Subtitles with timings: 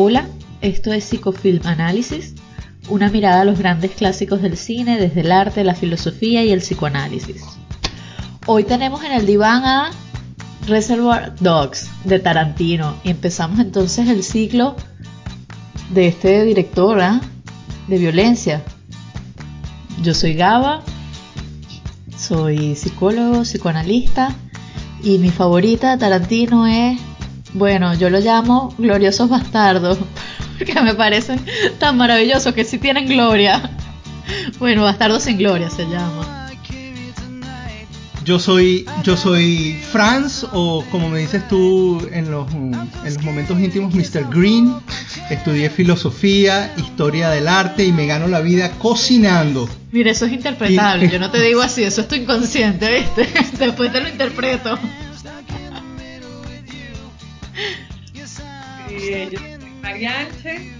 [0.00, 0.28] Hola,
[0.60, 2.36] esto es Psicofilm Análisis,
[2.88, 6.60] una mirada a los grandes clásicos del cine desde el arte, la filosofía y el
[6.60, 7.42] psicoanálisis.
[8.46, 9.90] Hoy tenemos en el diván a
[10.68, 14.76] Reservoir Dogs de Tarantino y empezamos entonces el ciclo
[15.90, 17.20] de este director ¿ah?
[17.88, 18.62] de violencia.
[20.04, 20.84] Yo soy Gaba,
[22.16, 24.32] soy psicólogo, psicoanalista
[25.02, 27.00] y mi favorita Tarantino es
[27.54, 29.98] bueno, yo lo llamo gloriosos bastardos,
[30.58, 31.44] porque me parecen
[31.78, 33.70] tan maravillosos que sí tienen gloria.
[34.58, 36.38] Bueno, bastardos sin gloria se llama.
[38.28, 43.58] Yo soy, yo soy Franz, o como me dices tú en los, en los momentos
[43.58, 44.28] íntimos, Mr.
[44.28, 44.74] Green.
[45.30, 49.66] Estudié filosofía, historia del arte y me gano la vida cocinando.
[49.92, 51.08] Mira, eso es interpretable.
[51.08, 53.26] Yo no te digo así, eso es tu inconsciente, ¿viste?
[53.64, 54.78] Después te lo interpreto.
[59.10, 60.70] Eh, yo soy Marianche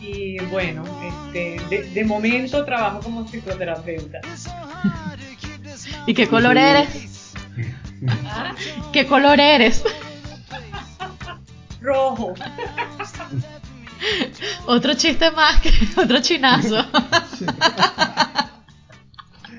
[0.00, 4.20] y bueno, este, de, momento trabajo como psicoterapeuta.
[6.06, 7.34] ¿Y qué color eres?
[8.26, 8.54] ¿Ah?
[8.92, 9.82] ¿Qué color eres?
[11.80, 12.34] Rojo.
[14.66, 15.70] Otro chiste más que
[16.00, 16.76] otro chinazo.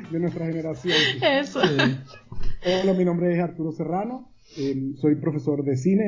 [0.09, 0.97] De nuestra generación.
[1.21, 1.61] Eso.
[1.61, 4.32] Hola, mi nombre es Arturo Serrano.
[4.57, 6.03] Em, soy profesor de cine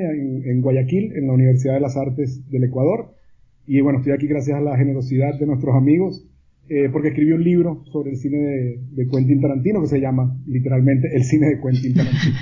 [0.46, 3.16] en, Guayaquil, en la Universidad de las Artes del Ecuador.
[3.66, 6.24] Y bueno, estoy aquí gracias a la generosidad de nuestros amigos,
[6.70, 8.38] eh, porque escribí un libro sobre el cine
[8.92, 12.36] de, Quentin Tarantino que se llama literalmente El cine de Quentin Tarantino.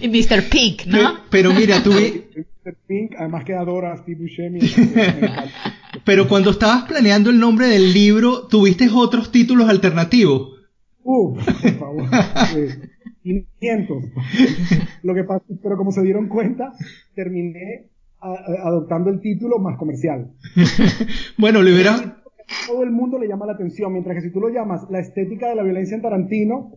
[0.00, 0.48] y Mr.
[0.50, 1.14] Pink, ¿no?
[1.30, 1.90] Pero, mira, tú.
[2.64, 2.76] Mr.
[2.86, 4.60] Pink, además que adora Steve Buscemi.
[6.04, 10.54] Pero cuando estabas planeando el nombre del libro, ¿tuviste otros títulos alternativos?
[11.02, 12.08] Uh, por favor.
[13.24, 14.04] 500.
[15.02, 16.72] Lo que pasa, pero como se dieron cuenta,
[17.14, 17.86] terminé
[18.20, 20.30] adoptando el título más comercial.
[21.38, 21.72] bueno, le.
[22.66, 25.48] Todo el mundo le llama la atención, mientras que si tú lo llamas la estética
[25.48, 26.72] de la violencia en Tarantino,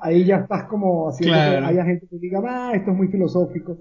[0.00, 3.78] ahí ya estás como haciendo que haya gente que diga, ah, esto es muy filosófico.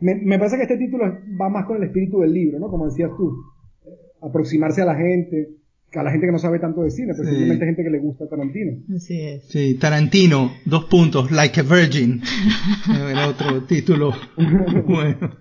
[0.00, 1.04] Me, me, parece que este título
[1.40, 2.68] va más con el espíritu del libro, ¿no?
[2.68, 3.36] Como decías tú,
[4.20, 5.59] aproximarse a la gente,
[5.94, 8.28] a la gente que no sabe tanto de cine, pero simplemente gente que le gusta
[8.28, 8.78] Tarantino.
[8.94, 9.44] Así es.
[9.48, 12.22] Sí, Tarantino, dos puntos, Like a Virgin.
[13.10, 14.14] Era otro título.
[14.86, 15.36] bueno.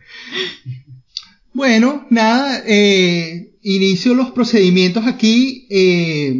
[1.53, 6.35] Bueno, nada, eh, inicio los procedimientos aquí eh,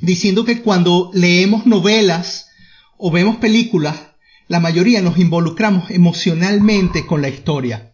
[0.00, 2.48] diciendo que cuando leemos novelas
[2.96, 3.96] o vemos películas,
[4.46, 7.87] la mayoría nos involucramos emocionalmente con la historia.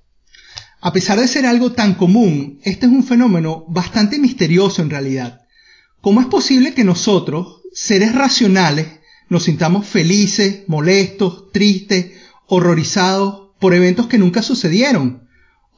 [0.85, 5.41] A pesar de ser algo tan común, este es un fenómeno bastante misterioso en realidad.
[6.03, 8.89] ¿Cómo es posible que nosotros, seres racionales,
[9.31, 12.13] nos sintamos felices, molestos, tristes,
[12.49, 15.27] horrorizados por eventos que nunca sucedieron?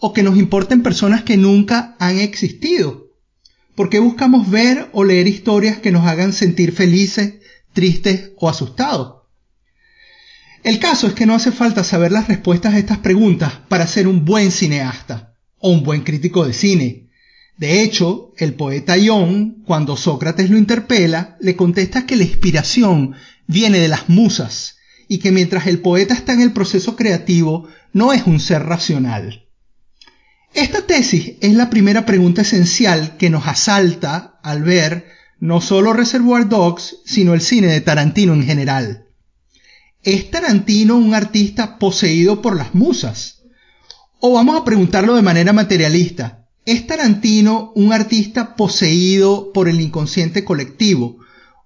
[0.01, 3.13] ¿O que nos importen personas que nunca han existido?
[3.77, 7.35] ¿Por qué buscamos ver o leer historias que nos hagan sentir felices,
[7.75, 9.16] tristes o asustados?
[10.67, 14.09] El caso es que no hace falta saber las respuestas a estas preguntas para ser
[14.09, 17.07] un buen cineasta o un buen crítico de cine.
[17.57, 23.15] De hecho, el poeta Ion, cuando Sócrates lo interpela, le contesta que la inspiración
[23.47, 28.13] viene de las musas y que mientras el poeta está en el proceso creativo, no
[28.13, 29.47] es un ser racional.
[30.53, 35.07] Esta tesis es la primera pregunta esencial que nos asalta al ver
[35.39, 39.06] no solo Reservoir Dogs, sino el cine de Tarantino en general.
[40.07, 43.43] ¿Es Tarantino un artista poseído por las musas?
[44.21, 46.47] O vamos a preguntarlo de manera materialista.
[46.65, 51.17] ¿Es Tarantino un artista poseído por el inconsciente colectivo?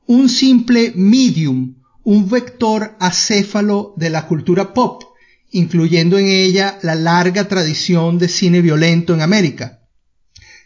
[0.07, 5.03] Un simple medium, un vector acéfalo de la cultura pop,
[5.51, 9.83] incluyendo en ella la larga tradición de cine violento en América.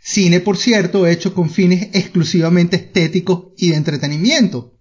[0.01, 4.74] Cine, por cierto, hecho con fines exclusivamente estéticos y de entretenimiento.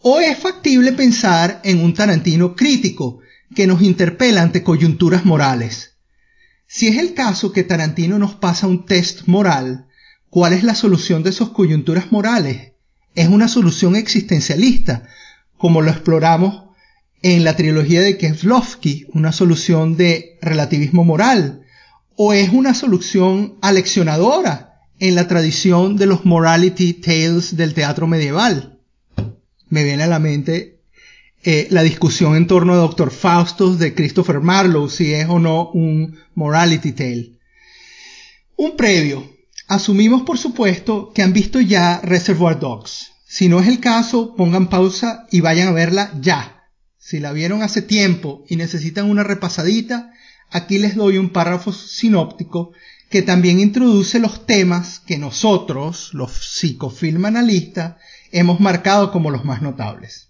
[0.00, 3.18] ¿O es factible pensar en un Tarantino crítico
[3.56, 5.96] que nos interpela ante coyunturas morales?
[6.68, 9.88] Si es el caso que Tarantino nos pasa un test moral,
[10.30, 12.74] ¿cuál es la solución de esas coyunturas morales?
[13.16, 15.08] ¿Es una solución existencialista,
[15.56, 16.66] como lo exploramos
[17.22, 21.62] en la trilogía de Keflovsky, una solución de relativismo moral?
[22.14, 28.77] ¿O es una solución aleccionadora en la tradición de los morality tales del teatro medieval?
[29.70, 30.78] Me viene a la mente
[31.42, 35.70] eh, la discusión en torno a Doctor Faustus de Christopher Marlowe, si es o no
[35.70, 37.38] un morality tale.
[38.56, 39.36] Un previo.
[39.68, 43.12] Asumimos, por supuesto, que han visto ya Reservoir Dogs.
[43.26, 46.64] Si no es el caso, pongan pausa y vayan a verla ya.
[46.98, 50.12] Si la vieron hace tiempo y necesitan una repasadita,
[50.50, 52.72] aquí les doy un párrafo sinóptico
[53.10, 57.96] que también introduce los temas que nosotros, los psicofilmanalistas,
[58.32, 60.28] hemos marcado como los más notables.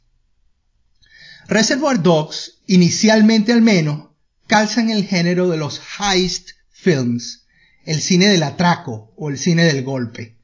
[1.48, 4.08] Reservoir Dogs, inicialmente al menos,
[4.46, 7.46] calza en el género de los heist films,
[7.84, 10.36] el cine del atraco o el cine del golpe.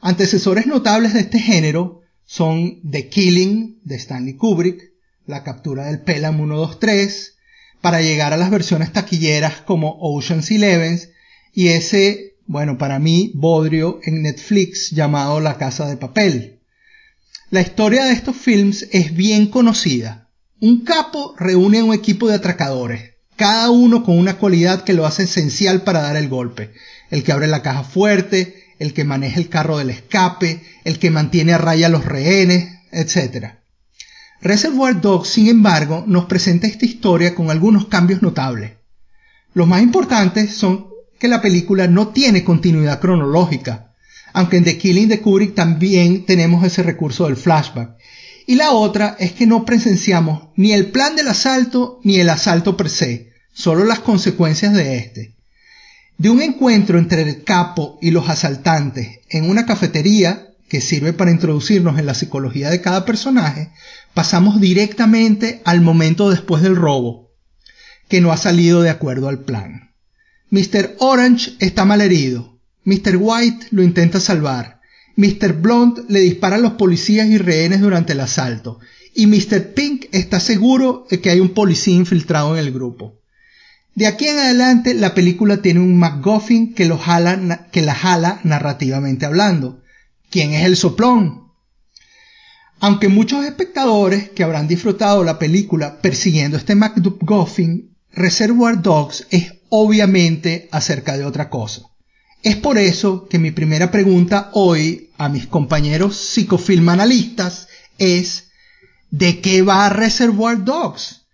[0.00, 4.92] Antecesores notables de este género son The Killing de Stanley Kubrick,
[5.26, 7.36] La captura del Pelham 123,
[7.80, 10.98] para llegar a las versiones taquilleras como Ocean's Eleven
[11.52, 16.57] y ese, bueno, para mí, bodrio en Netflix llamado La Casa de Papel.
[17.50, 20.28] La historia de estos films es bien conocida.
[20.60, 25.06] Un capo reúne a un equipo de atracadores, cada uno con una cualidad que lo
[25.06, 26.74] hace esencial para dar el golpe.
[27.08, 31.10] El que abre la caja fuerte, el que maneja el carro del escape, el que
[31.10, 33.54] mantiene a raya a los rehenes, etc.
[34.42, 38.72] Reservoir Dogs, sin embargo, nos presenta esta historia con algunos cambios notables.
[39.54, 43.87] Los más importantes son que la película no tiene continuidad cronológica,
[44.32, 47.96] aunque en The Killing de Kubrick también tenemos ese recurso del flashback.
[48.46, 52.76] Y la otra es que no presenciamos ni el plan del asalto ni el asalto
[52.76, 55.36] per se, solo las consecuencias de este.
[56.16, 61.30] De un encuentro entre el capo y los asaltantes en una cafetería, que sirve para
[61.30, 63.70] introducirnos en la psicología de cada personaje,
[64.14, 67.32] pasamos directamente al momento después del robo,
[68.08, 69.94] que no ha salido de acuerdo al plan.
[70.50, 70.96] Mr.
[70.98, 72.57] Orange está mal herido.
[72.88, 73.18] Mr.
[73.18, 74.80] White lo intenta salvar.
[75.16, 75.52] Mr.
[75.60, 78.80] Blonde le dispara a los policías y rehenes durante el asalto.
[79.14, 79.74] Y Mr.
[79.74, 83.20] Pink está seguro de que hay un policía infiltrado en el grupo.
[83.94, 88.40] De aquí en adelante la película tiene un MacGuffin que, lo jala, que la jala
[88.42, 89.82] narrativamente hablando.
[90.30, 91.52] ¿Quién es el soplón?
[92.80, 100.70] Aunque muchos espectadores que habrán disfrutado la película persiguiendo este MacGuffin, Reservoir Dogs es obviamente
[100.72, 101.82] acerca de otra cosa.
[102.42, 107.68] Es por eso que mi primera pregunta hoy a mis compañeros psicofilmanalistas
[107.98, 108.50] es
[109.10, 111.26] ¿de qué va Reservoir Dogs?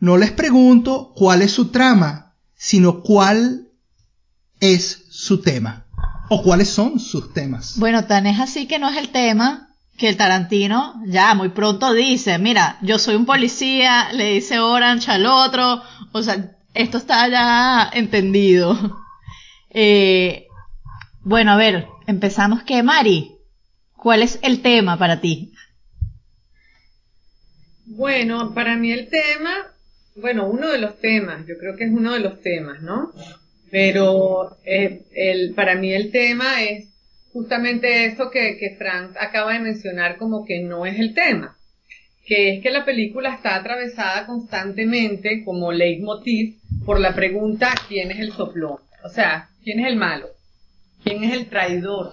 [0.00, 3.68] No les pregunto cuál es su trama, sino cuál
[4.60, 5.86] es su tema
[6.28, 7.78] o cuáles son sus temas.
[7.78, 11.92] Bueno, tan es así que no es el tema que el Tarantino ya muy pronto
[11.92, 15.82] dice, mira, yo soy un policía, le dice Orange al otro,
[16.12, 18.76] o sea, esto está ya entendido.
[19.70, 20.47] Eh,
[21.20, 23.36] bueno, a ver, empezamos que Mari,
[23.96, 25.52] ¿cuál es el tema para ti?
[27.86, 29.72] Bueno, para mí el tema,
[30.16, 33.12] bueno, uno de los temas, yo creo que es uno de los temas, ¿no?
[33.70, 36.88] Pero eh, el, para mí el tema es
[37.32, 41.58] justamente eso que, que Frank acaba de mencionar como que no es el tema
[42.28, 48.20] que es que la película está atravesada constantemente como leitmotiv por la pregunta ¿quién es
[48.20, 48.76] el soplón?
[49.02, 50.28] O sea, ¿quién es el malo?
[51.02, 52.12] ¿Quién es el traidor?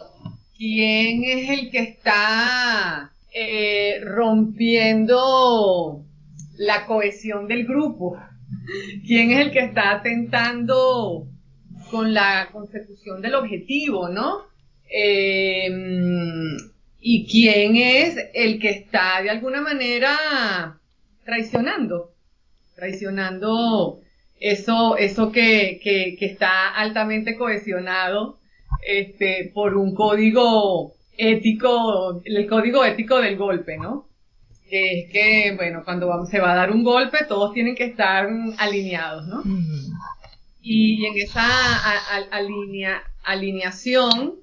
[0.57, 6.03] ¿Quién es el que está eh, rompiendo
[6.57, 8.17] la cohesión del grupo?
[9.05, 11.27] ¿Quién es el que está atentando
[11.91, 14.43] con la consecución del objetivo, no?
[14.89, 15.69] Eh,
[17.01, 20.79] y quién es el que está de alguna manera
[21.23, 22.11] traicionando,
[22.75, 23.99] traicionando
[24.39, 28.37] eso, eso que, que, que está altamente cohesionado
[28.85, 34.07] este, por un código ético, el código ético del golpe, ¿no?
[34.69, 38.27] Que es que, bueno, cuando se va a dar un golpe, todos tienen que estar
[38.57, 39.43] alineados, ¿no?
[40.61, 41.45] Y en esa
[42.31, 44.35] alinea, alineación,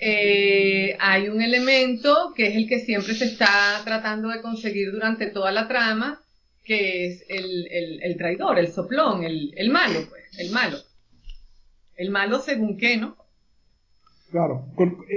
[0.00, 5.26] eh, hay un elemento que es el que siempre se está tratando de conseguir durante
[5.28, 6.20] toda la trama,
[6.64, 10.78] que es el, traidor, el soplón, el, malo, pues, el malo.
[11.96, 13.16] El malo según qué, ¿no?
[14.30, 14.66] Claro,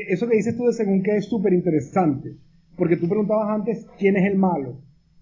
[0.08, 2.38] eso que dices tú de según qué es súper interesante,
[2.78, 4.80] porque tú preguntabas antes quién es el malo.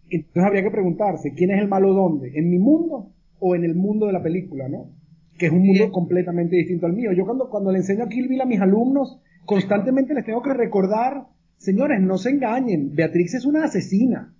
[0.09, 2.31] Entonces habría que preguntarse, ¿quién es el malo dónde?
[2.35, 4.91] ¿En mi mundo o en el mundo de la película, no?
[5.37, 7.11] Que es un mundo completamente distinto al mío.
[7.13, 10.53] Yo cuando, cuando le enseño a Kill Bill a mis alumnos, constantemente les tengo que
[10.53, 11.27] recordar,
[11.57, 14.35] señores, no se engañen, Beatriz es una asesina.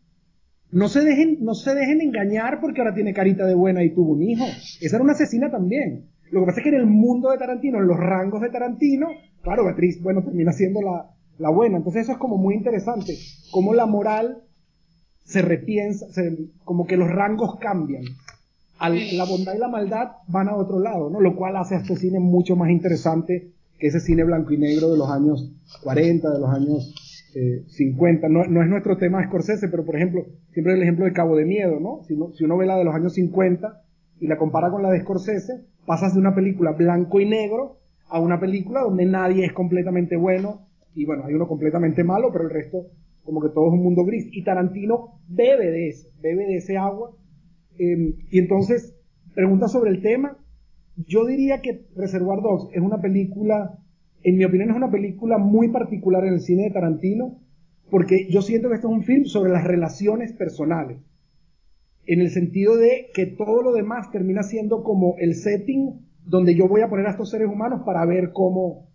[0.72, 4.12] No se dejen, no se dejen engañar porque ahora tiene carita de buena y tuvo
[4.12, 4.46] un hijo.
[4.82, 6.10] Esa era una asesina también.
[6.32, 9.08] Lo que pasa es que en el mundo de Tarantino, en los rangos de Tarantino,
[9.41, 11.77] claro, Beatriz, bueno, termina siendo la, la buena.
[11.77, 13.15] Entonces eso es como muy interesante,
[13.51, 14.43] cómo la moral
[15.24, 16.08] se repiensa,
[16.63, 18.03] como que los rangos cambian.
[18.79, 21.22] la bondad y la maldad van a otro lado, ¿no?
[21.22, 24.91] Lo cual hace a este cine mucho más interesante que ese cine blanco y negro
[24.91, 25.53] de los años
[25.84, 26.93] 40, de los años
[27.67, 28.27] 50.
[28.27, 31.13] Eh, no, no, es nuestro tema de Scorsese, pero por ejemplo, siempre el ejemplo de
[31.13, 32.01] Cabo de Miedo, ¿no?
[32.08, 33.84] Si, si uno ve la de los años 50,
[34.19, 37.78] y la compara con la de Scorsese, pasas de una película blanco y negro
[38.10, 42.46] a una película donde nadie es completamente bueno y bueno, hay uno completamente malo, pero
[42.46, 42.88] el resto
[43.24, 44.28] como que todo es un mundo gris.
[44.32, 47.16] Y Tarantino bebe de eso, bebe de ese agua.
[47.78, 48.96] Em, y entonces,
[49.36, 50.38] pregunta sobre el tema.
[50.98, 53.78] Yo diría que Reservoir Dogs es una película,
[54.24, 57.39] en mi opinión es una película muy particular en el cine de Tarantino,
[57.89, 60.98] porque yo siento que esto es un film sobre las relaciones personales.
[62.06, 66.67] En el sentido de que todo lo demás termina siendo como el setting donde yo
[66.67, 68.88] voy a poner a estos seres humanos para ver cómo,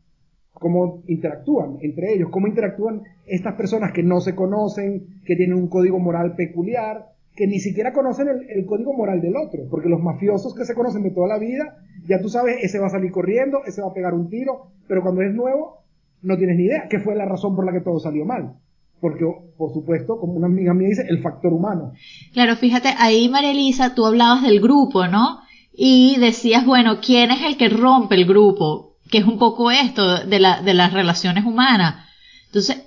[0.52, 5.68] cómo interactúan entre ellos, cómo interactúan estas personas que no se conocen, que tienen un
[5.68, 10.54] código moral peculiar, que ni siquiera conocen el, código moral del otro, porque los mafiosos
[10.54, 13.64] que se conocen de toda la vida, ya tú sabes, ese va a salir corriendo,
[13.66, 15.78] ese va a pegar un tiro, pero cuando es nuevo,
[16.22, 18.54] no tienes ni idea qué fue la razón por la que todo salió mal.
[19.00, 19.24] Porque,
[19.58, 21.92] por supuesto, como una amiga mía dice, el factor humano.
[22.32, 25.40] Claro, fíjate, ahí María Elisa, tú hablabas del grupo, ¿no?
[25.76, 28.94] Y decías, bueno, ¿quién es el que rompe el grupo?
[29.10, 32.04] que es un poco esto de, la, de las relaciones humanas.
[32.46, 32.78] Entonces,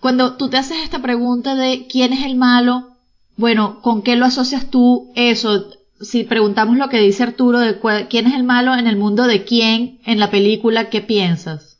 [0.00, 2.96] cuando tú te haces esta pregunta de quién es el malo,
[3.36, 5.70] bueno, ¿con qué lo asocias tú eso?
[6.00, 7.78] Si preguntamos lo que dice Arturo de
[8.08, 11.78] quién es el malo en el mundo de quién en la película, ¿qué piensas?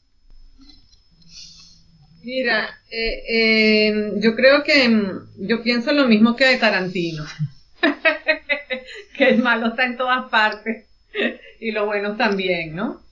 [2.22, 7.24] Mira, eh, em, yo creo que em, yo pienso lo mismo que de Tarantino,
[9.16, 10.86] que el malo está en todas partes
[11.60, 13.02] y lo bueno también, ¿no?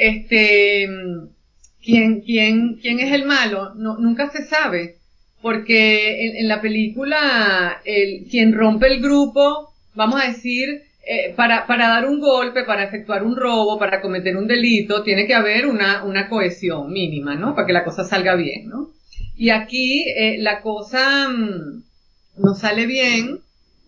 [0.00, 0.88] este,
[1.82, 3.74] ¿quién, quién, quién es el malo?
[3.74, 4.96] Nunca se sabe,
[5.42, 12.06] porque en, la película, el, quien rompe el grupo, vamos a decir, eh, para, dar
[12.06, 16.30] un golpe, para efectuar un robo, para cometer un delito, tiene que haber una, una
[16.30, 17.54] cohesión mínima, ¿no?
[17.54, 18.90] Para que la cosa salga bien, ¿no?
[19.36, 21.82] Y aquí eh, la cosa mm,
[22.38, 23.40] no sale bien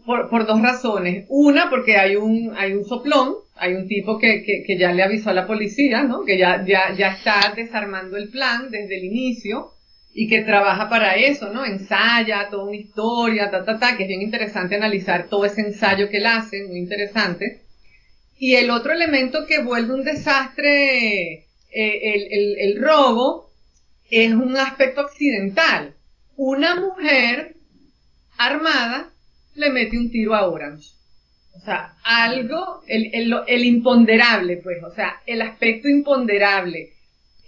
[0.04, 1.26] por, por dos razones.
[1.28, 5.02] Una, porque hay un, hay un soplón, hay un tipo que, que, que, ya le
[5.02, 6.24] avisó a la policía, ¿no?
[6.24, 9.72] Que ya, ya, ya está desarmando el plan desde el inicio
[10.14, 11.64] y que trabaja para eso, ¿no?
[11.64, 16.08] Ensaya toda una historia, ta, ta, ta, que es bien interesante analizar todo ese ensayo
[16.10, 17.62] que él hace, muy interesante.
[18.38, 23.50] Y el otro elemento que vuelve un desastre, eh, el, el, el robo,
[24.10, 25.94] es un aspecto accidental.
[26.36, 27.54] Una mujer
[28.36, 29.11] armada
[29.54, 30.90] le mete un tiro a Orange.
[31.54, 36.90] O sea, algo, el, el, el imponderable, pues, o sea, el aspecto imponderable.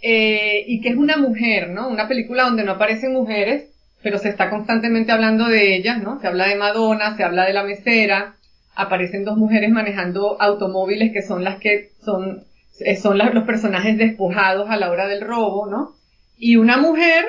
[0.02, 1.88] Eh, y que es una mujer, ¿no?
[1.88, 3.70] Una película donde no aparecen mujeres,
[4.02, 6.20] pero se está constantemente hablando de ellas, ¿no?
[6.20, 8.36] Se habla de Madonna, se habla de la mesera,
[8.74, 12.44] aparecen dos mujeres manejando automóviles que son las que son,
[12.80, 15.94] eh, son los personajes despojados a la hora del robo, ¿no?
[16.36, 17.24] Y una mujer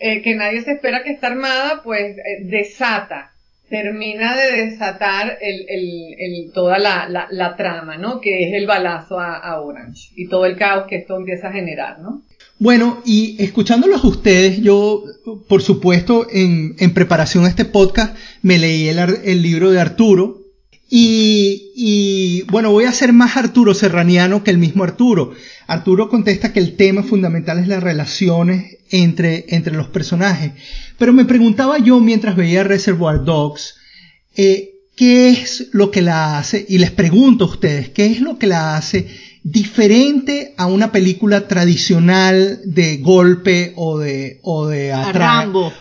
[0.00, 3.32] eh, que nadie se espera que está armada, pues desata
[3.68, 5.38] termina de desatar
[6.54, 8.20] toda la, trama, ¿no?
[8.20, 12.00] Que es el balazo a, Orange y todo el caos que esto empieza a generar,
[12.00, 12.22] ¿no?
[12.58, 15.04] Bueno, y escuchándolos ustedes, yo,
[15.48, 20.38] por supuesto, en, en preparación a este podcast, me leí el, libro de Arturo,
[20.90, 25.32] y, bueno, voy a ser más Arturo Serraniano que el mismo Arturo.
[25.66, 30.52] Arturo contesta que el tema fundamental es las relaciones entre los personajes.
[30.98, 33.76] Pero me preguntaba yo mientras veía Reservoir Dogs,
[34.36, 36.66] eh, ¿qué es lo que la hace?
[36.68, 39.06] Y les pregunto a ustedes, ¿qué es lo que la hace
[39.50, 45.72] diferente a una película tradicional de golpe o de, o de Rambo.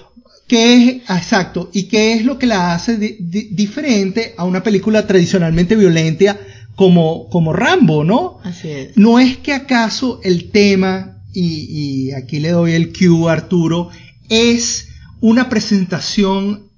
[0.48, 5.76] ¿Qué es, exacto, y qué es lo que la hace diferente a una película tradicionalmente
[5.76, 6.40] violenta
[6.76, 8.40] como, como Rambo, ¿no?
[8.44, 8.96] Así es.
[8.98, 13.90] No es que acaso el tema, y, y aquí le doy el cue a Arturo,
[14.30, 14.88] es
[15.22, 16.70] una presentación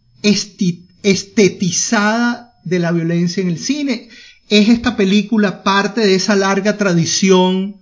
[1.04, 4.10] estetizada de la violencia en el cine.
[4.50, 7.82] ¿Es esta película parte de esa larga tradición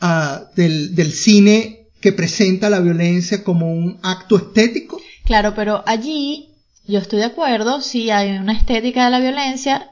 [0.00, 5.00] uh, del, del cine que presenta la violencia como un acto estético?
[5.24, 6.50] Claro, pero allí
[6.86, 9.90] yo estoy de acuerdo, sí hay una estética de la violencia,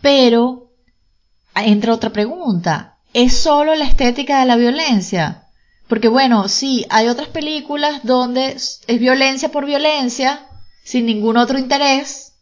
[0.00, 0.72] pero
[1.54, 2.98] entra otra pregunta.
[3.12, 5.45] ¿Es solo la estética de la violencia?
[5.88, 10.46] Porque bueno, sí, hay otras películas donde es violencia por violencia,
[10.82, 12.34] sin ningún otro interés,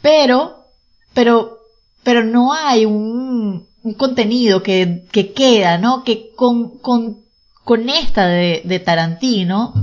[0.00, 0.66] pero,
[1.12, 1.58] pero,
[2.02, 6.04] pero no hay un, contenido que, que, queda, ¿no?
[6.04, 7.24] Que con, con,
[7.64, 9.74] con esta de, de Tarantino,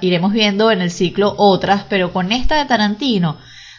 [0.00, 3.38] iremos viendo en el ciclo otras, pero con esta de Tarantino,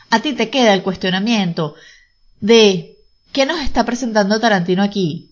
[0.09, 1.75] a ti te queda el cuestionamiento
[2.39, 2.97] de
[3.31, 5.28] ¿qué nos está presentando Tarantino aquí?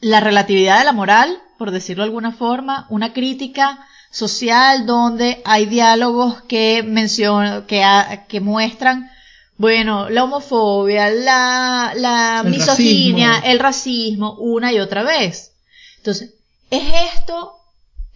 [0.00, 5.66] La relatividad de la moral, por decirlo de alguna forma, una crítica social donde hay
[5.66, 7.84] diálogos que mencionan, que,
[8.28, 9.10] que muestran
[9.56, 15.52] Bueno, la homofobia, la, la misoginia, el racismo, una y otra vez.
[15.96, 16.34] Entonces,
[16.70, 16.84] ¿es
[17.16, 17.54] esto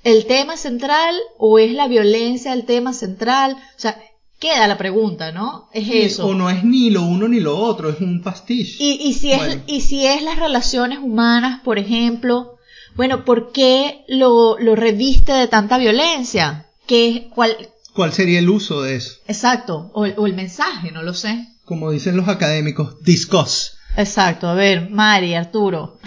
[0.04, 3.56] el tema central o es la violencia el tema central?
[3.76, 4.00] O sea,
[4.42, 5.68] queda la pregunta, ¿no?
[5.72, 6.26] Es eso.
[6.26, 8.74] O no es ni lo uno ni lo otro, es un pastiche.
[8.80, 12.58] Y, y si es, y si es las relaciones humanas, por ejemplo,
[12.96, 16.66] bueno, ¿por qué lo, lo reviste de tanta violencia?
[16.88, 17.56] ¿Qué, cuál,
[17.94, 19.20] ¿Cuál sería el uso de eso?
[19.28, 21.46] Exacto, o, el mensaje, no lo sé.
[21.64, 23.78] Como dicen los académicos, discuss.
[23.96, 26.00] Exacto, a ver, Mari, Arturo.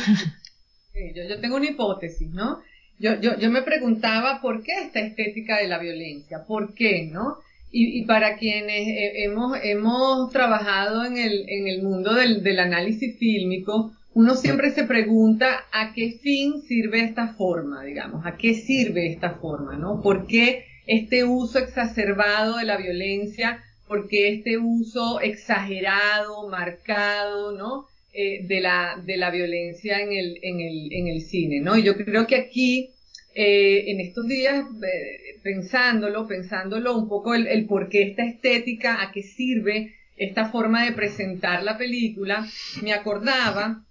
[1.16, 2.60] yo, yo tengo una hipótesis, ¿no?
[3.00, 7.38] Yo, yo, yo me preguntaba por qué esta estética de la violencia, por qué, ¿no?
[7.78, 13.18] Y, y para quienes hemos, hemos trabajado en el, en el mundo del, del análisis
[13.18, 19.08] fílmico, uno siempre se pregunta a qué fin sirve esta forma, digamos, a qué sirve
[19.08, 20.02] esta forma, ¿no?
[20.02, 27.88] ¿Por qué este uso exacerbado de la violencia, porque este uso exagerado, marcado, ¿no?
[28.14, 31.78] Eh, de, la, de la violencia en el, en el, en el cine, ¿no?
[31.78, 32.92] Y yo creo que aquí,
[33.36, 39.02] eh, en estos días, eh, pensándolo, pensándolo un poco el, el por qué esta estética,
[39.02, 42.48] a qué sirve esta forma de presentar la película,
[42.82, 43.84] me acordaba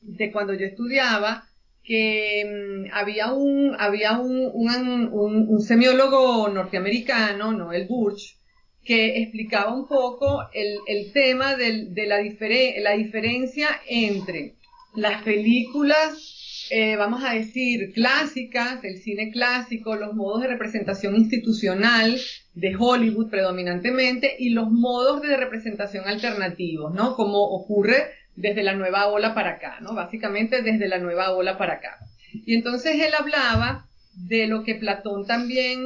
[0.00, 1.48] de cuando yo estudiaba
[1.82, 4.50] que mm, había un, había un,
[5.12, 8.36] un, semiólogo norteamericano, Noel Burch,
[8.84, 14.54] que explicaba un poco el, tema del, de la diferencia entre
[14.94, 16.33] las películas,
[16.70, 22.18] eh, vamos a decir, clásicas, el cine clásico, los modos de representación institucional
[22.54, 27.14] de Hollywood predominantemente y los modos de representación alternativos, ¿no?
[27.14, 28.04] Como ocurre
[28.36, 29.94] desde la nueva ola para acá, ¿no?
[29.94, 31.98] Básicamente desde la nueva ola para acá.
[32.32, 35.80] Y entonces él hablaba de lo que Platón también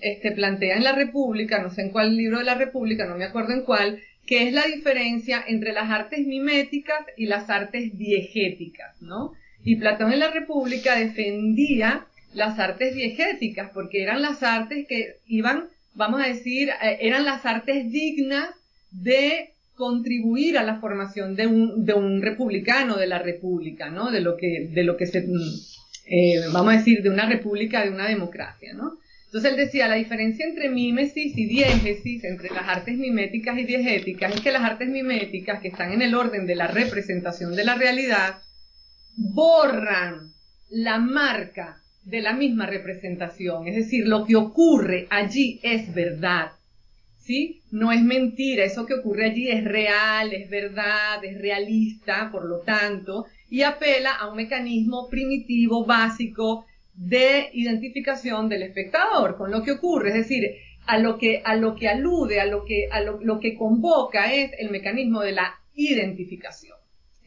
[0.00, 3.24] este, plantea en la República, no sé en cuál libro de la República, no me
[3.24, 9.00] acuerdo en cuál, que es la diferencia entre las artes miméticas y las artes diegéticas,
[9.00, 9.32] ¿no?
[9.66, 15.64] Y Platón en la República defendía las artes diegéticas porque eran las artes que iban,
[15.94, 18.48] vamos a decir, eh, eran las artes dignas
[18.92, 24.12] de contribuir a la formación de un, de un republicano de la república, ¿no?
[24.12, 27.90] De lo que, de lo que se, eh, vamos a decir, de una república, de
[27.90, 28.98] una democracia, ¿no?
[29.24, 34.32] Entonces él decía, la diferencia entre mímesis y diégesis, entre las artes miméticas y diegéticas,
[34.32, 37.74] es que las artes miméticas, que están en el orden de la representación de la
[37.74, 38.36] realidad,
[39.16, 40.32] borran
[40.70, 46.52] la marca de la misma representación, es decir, lo que ocurre allí es verdad,
[47.18, 47.62] ¿sí?
[47.72, 52.60] No es mentira, eso que ocurre allí es real, es verdad, es realista, por lo
[52.60, 59.72] tanto, y apela a un mecanismo primitivo, básico, de identificación del espectador con lo que
[59.72, 60.50] ocurre, es decir,
[60.86, 64.32] a lo que, a lo que alude, a lo que, a lo, lo que convoca
[64.32, 66.76] es el mecanismo de la identificación.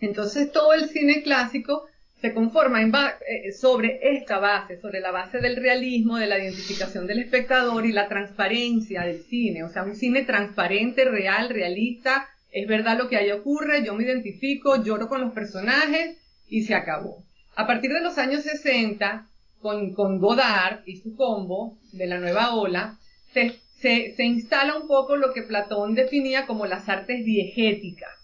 [0.02, 1.88] Entonces todo el cine clásico
[2.22, 7.20] se conforma eh, sobre esta base, sobre la base del realismo, de la identificación del
[7.20, 9.64] espectador y la transparencia del cine.
[9.64, 14.04] O sea, un cine transparente, real, realista, es verdad lo que ahí ocurre, yo me
[14.04, 16.18] identifico, lloro con los personajes
[16.50, 17.24] y se acabó.
[17.56, 19.28] A partir de los años 60,
[19.62, 22.98] con, con Godard y su combo de la nueva ola,
[23.34, 28.19] se, se, se instala un poco lo que Platón definía como las artes diegéticas,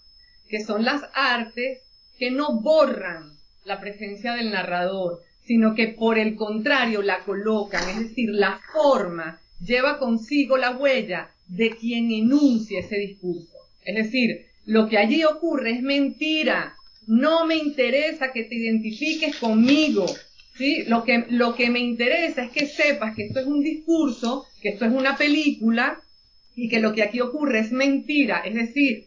[0.48, 1.80] que son las artes
[2.18, 3.32] que no borran
[3.64, 9.40] la presencia del narrador, sino que por el contrario la colocan, es decir, la forma
[9.60, 13.56] lleva consigo la huella de quien enuncia ese discurso.
[13.84, 16.74] Es decir, lo que allí ocurre es mentira,
[17.06, 20.06] no me interesa que te identifiques conmigo,
[20.56, 20.84] ¿sí?
[20.88, 24.70] Lo que, lo que me interesa es que sepas que esto es un discurso, que
[24.70, 26.00] esto es una película
[26.56, 29.05] y que lo que aquí ocurre es mentira, es decir,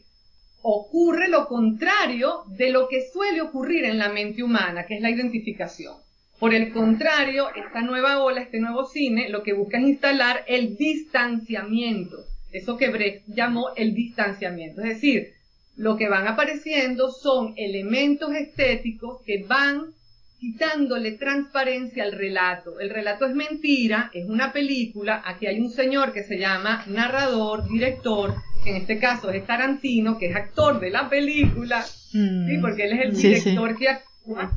[0.62, 5.10] ocurre lo contrario de lo que suele ocurrir en la mente humana, que es la
[5.10, 5.96] identificación.
[6.40, 10.78] Por el contrario, esta nueva ola, este nuevo cine, lo que busca es instalar el
[10.78, 12.18] distanciamiento,
[12.52, 14.82] eso que Brecht llamó el distanciamiento.
[14.82, 15.34] Es decir,
[15.76, 19.94] lo que van apareciendo son elementos estéticos que van
[20.40, 22.80] quitándole transparencia al relato.
[22.80, 27.68] El relato es mentira, es una película, aquí hay un señor que se llama narrador,
[27.68, 31.80] director, en este caso es Tarantino, que es actor de la película,
[32.14, 32.48] mm.
[32.48, 32.58] ¿sí?
[32.62, 34.52] porque él es el director que actúa,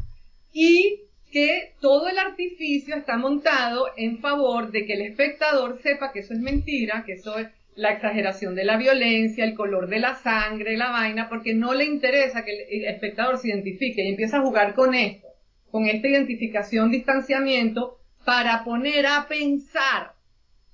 [0.52, 6.20] y que todo el artificio está montado en favor de que el espectador sepa que
[6.20, 10.16] eso es mentira, que eso es la exageración de la violencia, el color de la
[10.16, 14.42] sangre, la vaina, porque no le interesa que el espectador se identifique y empieza a
[14.42, 15.32] jugar con esto
[15.72, 20.12] con esta identificación, distanciamiento, para poner a pensar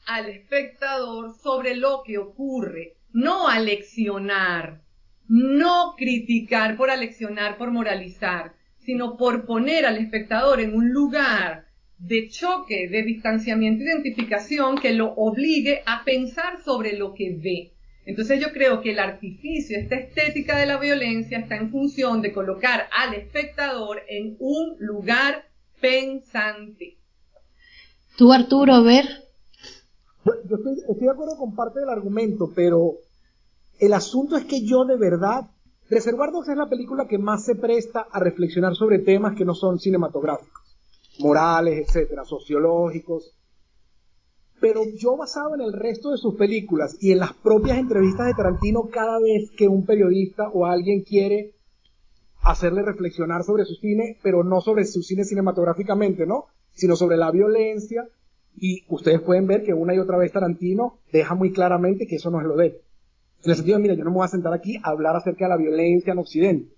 [0.06, 4.82] al espectador sobre lo que ocurre no aleccionar,
[5.28, 11.66] no criticar por aleccionar, por moralizar, sino por poner al espectador en un lugar
[11.98, 17.72] de choque, de distanciamiento, identificación que lo obligue a pensar sobre lo que ve.
[18.06, 22.32] Entonces yo creo que el artificio, esta estética de la violencia está en función de
[22.32, 25.44] colocar al espectador en un lugar
[25.80, 26.96] pensante.
[28.16, 29.27] Tú, Arturo, ver.
[30.24, 32.94] Yo estoy, estoy de acuerdo con parte del argumento, pero
[33.78, 35.50] el asunto es que yo de verdad,
[35.88, 39.54] Reservoir Dogs es la película que más se presta a reflexionar sobre temas que no
[39.54, 40.58] son cinematográficos
[41.18, 43.34] morales, etcétera, sociológicos.
[44.60, 48.34] Pero yo basado en el resto de sus películas y en las propias entrevistas de
[48.34, 51.54] Tarantino, cada vez que un periodista o alguien quiere
[52.42, 56.46] hacerle reflexionar sobre su cine, pero no sobre su cine cinematográficamente, ¿no?
[56.72, 58.08] Sino sobre la violencia.
[58.60, 62.30] Y ustedes pueden ver que una y otra vez Tarantino deja muy claramente que eso
[62.30, 62.74] no es lo de él.
[63.44, 65.44] En el sentido de, mira, yo no me voy a sentar aquí a hablar acerca
[65.44, 66.74] de la violencia en Occidente.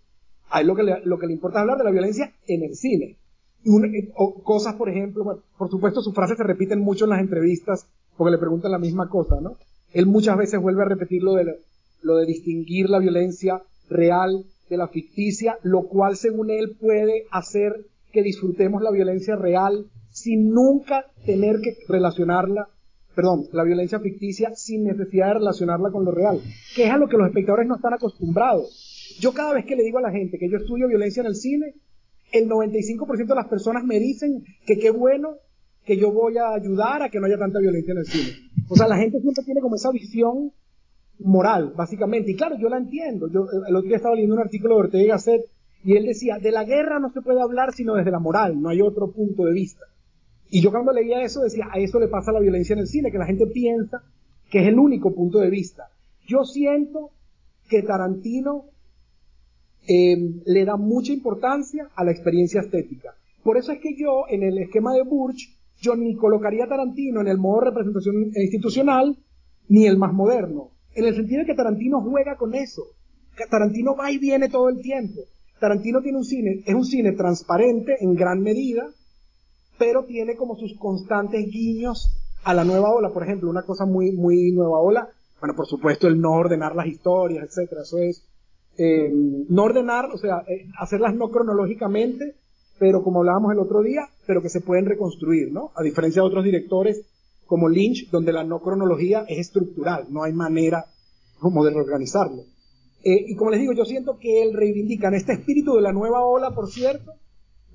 [0.50, 2.62] A él lo que le, lo que le importa es hablar de la violencia en
[2.64, 3.16] el cine.
[3.64, 7.86] Eh, o cosas, por ejemplo, por supuesto sus frases se repiten mucho en las entrevistas
[8.16, 9.56] porque le preguntan la misma cosa, ¿no?
[9.92, 11.56] Él muchas veces vuelve a repetir lo de,
[12.02, 17.86] lo de distinguir la violencia real de la ficticia, lo cual según él puede hacer
[18.12, 19.86] que disfrutemos la violencia real
[20.20, 22.68] sin nunca tener que relacionarla,
[23.14, 26.40] perdón, la violencia ficticia sin necesidad de relacionarla con lo real,
[26.74, 29.16] que es a lo que los espectadores no están acostumbrados.
[29.20, 31.34] Yo cada vez que le digo a la gente que yo estudio violencia en el
[31.34, 31.74] cine,
[32.32, 35.36] el 95% de las personas me dicen que qué bueno
[35.84, 38.36] que yo voy a ayudar a que no haya tanta violencia en el cine.
[38.68, 40.52] O sea, la gente siempre tiene como esa visión
[41.18, 42.30] moral, básicamente.
[42.30, 43.28] Y claro, yo la entiendo.
[43.28, 45.42] Yo el otro día estaba leyendo un artículo de Ortega Gasset
[45.82, 48.68] y él decía, de la guerra no se puede hablar sino desde la moral, no
[48.68, 49.84] hay otro punto de vista.
[50.50, 53.10] Y yo cuando leía eso decía, a eso le pasa la violencia en el cine,
[53.10, 54.02] que la gente piensa
[54.50, 55.88] que es el único punto de vista.
[56.26, 57.10] Yo siento
[57.68, 58.64] que Tarantino
[59.86, 63.14] eh, le da mucha importancia a la experiencia estética.
[63.44, 67.28] Por eso es que yo, en el esquema de Burch, yo ni colocaría Tarantino en
[67.28, 69.16] el modo representación institucional,
[69.68, 70.70] ni el más moderno.
[70.94, 72.82] En el sentido de que Tarantino juega con eso.
[73.48, 75.20] Tarantino va y viene todo el tiempo.
[75.60, 78.88] Tarantino tiene un cine, es un cine transparente en gran medida,
[79.80, 82.14] pero tiene como sus constantes guiños
[82.44, 83.08] a la nueva ola.
[83.08, 85.08] Por ejemplo, una cosa muy, muy nueva ola,
[85.40, 87.80] bueno, por supuesto, el no ordenar las historias, etcétera.
[87.80, 88.22] Eso es
[88.76, 92.36] eh, no ordenar, o sea, eh, hacerlas no cronológicamente,
[92.78, 95.70] pero como hablábamos el otro día, pero que se pueden reconstruir, ¿no?
[95.74, 97.00] A diferencia de otros directores
[97.46, 100.84] como Lynch, donde la no cronología es estructural, no hay manera
[101.38, 102.42] como de reorganizarlo.
[103.02, 105.92] Eh, y como les digo, yo siento que él reivindica, en este espíritu de la
[105.94, 107.12] nueva ola, por cierto,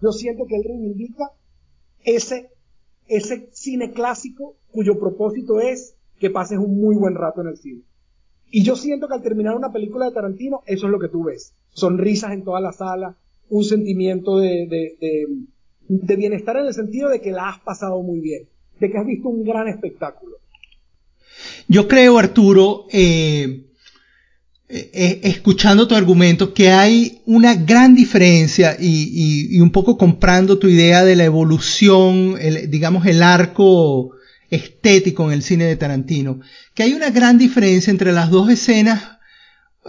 [0.03, 1.31] yo siento que él reivindica
[2.05, 2.49] ese,
[3.07, 7.81] ese cine clásico cuyo propósito es que pases un muy buen rato en el cine.
[8.49, 11.25] Y yo siento que al terminar una película de Tarantino, eso es lo que tú
[11.25, 11.53] ves.
[11.71, 13.17] Sonrisas en toda la sala,
[13.49, 18.47] un sentimiento de, de, bienestar en el sentido de que la has pasado muy bien,
[18.79, 20.37] de que has visto un gran espectáculo.
[21.67, 23.64] Yo creo, Arturo, eh,
[24.67, 30.67] eh, eh, escuchando tu argumento, que hay una gran diferencia y, un poco comprando tu
[30.67, 32.35] idea de la evolución,
[32.69, 34.15] digamos, el arco
[34.49, 36.39] estético en el cine de Tarantino,
[36.73, 39.03] que hay una gran diferencia entre las dos escenas,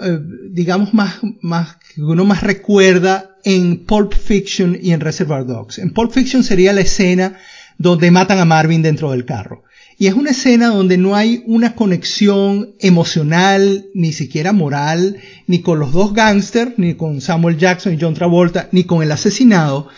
[0.03, 0.19] eh,
[0.51, 5.79] digamos, más, más, que uno más recuerda en Pulp Fiction y en Reservoir Dogs.
[5.79, 7.39] En Pulp Fiction sería la escena
[7.79, 9.65] donde matan a Marvin dentro del carro.
[9.99, 15.79] Y es una escena donde no hay una conexión emocional, ni siquiera moral, ni con
[15.79, 19.89] los dos gángsters, ni con Samuel Jackson y John Travolta, ni con el asesinado.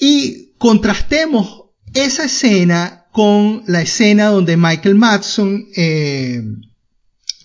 [0.00, 6.42] Y contrastemos esa escena con la escena donde Michael Madsen, eh,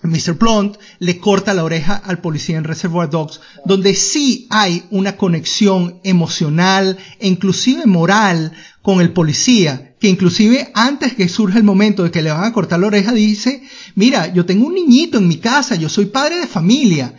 [0.03, 0.33] Mr.
[0.33, 5.99] Blunt, le corta la oreja al policía en Reservoir Dogs, donde sí hay una conexión
[6.03, 12.11] emocional e inclusive moral con el policía, que inclusive antes que surja el momento de
[12.11, 13.61] que le van a cortar la oreja dice,
[13.95, 17.15] mira, yo tengo un niñito en mi casa, yo soy padre de familia.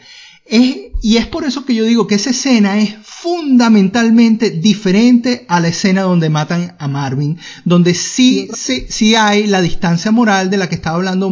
[1.03, 5.69] y es por eso que yo digo que esa escena es fundamentalmente diferente a la
[5.69, 10.75] escena donde matan a Marvin, donde sí, sí, hay la distancia moral de la que
[10.75, 11.31] estaba hablando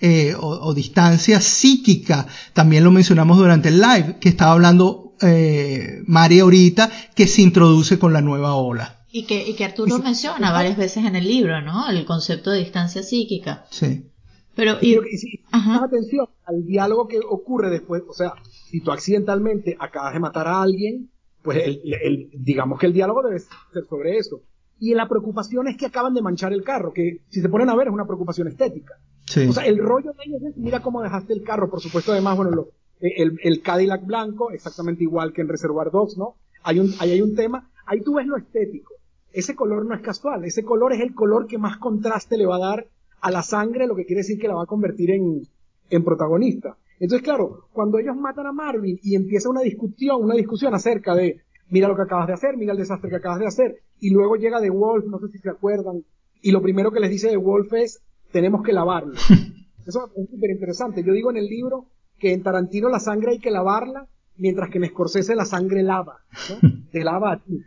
[0.00, 6.42] eh, o, distancia psíquica, también lo mencionamos durante el live, que estaba hablando eh, María
[6.42, 9.06] ahorita, que se introduce con la nueva ola.
[9.10, 11.88] Y que, y que Arturo menciona varias veces en el libro, ¿no?
[11.88, 13.64] El concepto de distancia psíquica.
[13.70, 14.10] Sí.
[14.54, 18.34] Pero, y, si atención al diálogo que ocurre después, o sea,
[18.70, 21.10] si tú accidentalmente acabas de matar a alguien,
[21.42, 24.42] pues el, digamos que el diálogo debe ser sobre eso.
[24.78, 27.76] Y la preocupación es que acaban de manchar el carro, que si se ponen a
[27.76, 28.94] ver es una preocupación estética.
[29.48, 32.36] O sea, el rollo de ellos es, mira cómo dejaste el carro, por supuesto, además,
[32.36, 32.68] bueno, lo,
[33.00, 36.36] eh, el, el, Cadillac blanco, exactamente igual que en Reservoir Dogs, ¿no?
[36.62, 38.94] Hay un, ahí hay un tema, ahí tú ves lo estético.
[39.32, 42.56] Ese color no es casual, ese color es el color que más contraste le va
[42.56, 42.86] a dar
[43.20, 45.48] a la sangre, lo que quiere decir que la va a convertir en,
[45.90, 46.76] en protagonista.
[47.00, 51.40] Entonces, claro, cuando ellos matan a Marvin y empieza una discusión, una discusión acerca de,
[51.70, 54.36] mira lo que acabas de hacer, mira el desastre que acabas de hacer, y luego
[54.36, 56.04] llega The Wolf, no sé si se acuerdan,
[56.40, 58.00] y lo primero que les dice The Wolf es,
[58.34, 59.14] tenemos que lavarlo.
[59.86, 61.04] Eso es súper interesante.
[61.04, 61.86] Yo digo en el libro
[62.18, 66.18] que en Tarantino la sangre hay que lavarla, mientras que en Scorsese la sangre lava,
[66.50, 66.70] ¿no?
[66.90, 67.62] Te lava a ti.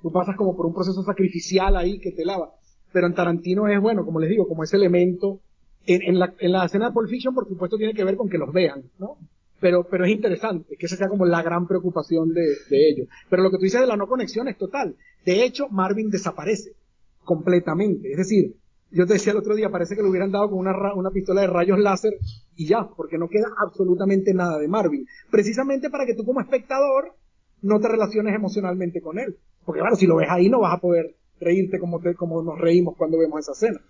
[0.00, 2.52] Tú pasas como por un proceso sacrificial ahí que te lava.
[2.92, 5.40] Pero en Tarantino es, bueno, como les digo, como ese elemento.
[5.86, 8.38] En, la, en la escena de Pulp Fiction, por supuesto, tiene que ver con que
[8.38, 9.16] los vean, ¿no?
[9.60, 13.08] Pero, pero es interesante, que esa sea como la gran preocupación de, de ellos.
[13.28, 14.94] Pero lo que tú dices de la no conexión es total.
[15.24, 16.76] De hecho, Marvin desaparece
[17.24, 18.12] completamente.
[18.12, 18.54] Es decir,
[18.92, 21.40] yo te decía el otro día, parece que le hubieran dado con una, una pistola
[21.40, 22.12] de rayos láser
[22.54, 25.06] y ya, porque no queda absolutamente nada de Marvin.
[25.30, 27.14] Precisamente para que tú como espectador
[27.62, 29.38] no te relaciones emocionalmente con él.
[29.64, 32.58] Porque claro, si lo ves ahí no vas a poder reírte como, te, como nos
[32.58, 33.80] reímos cuando vemos esa escena.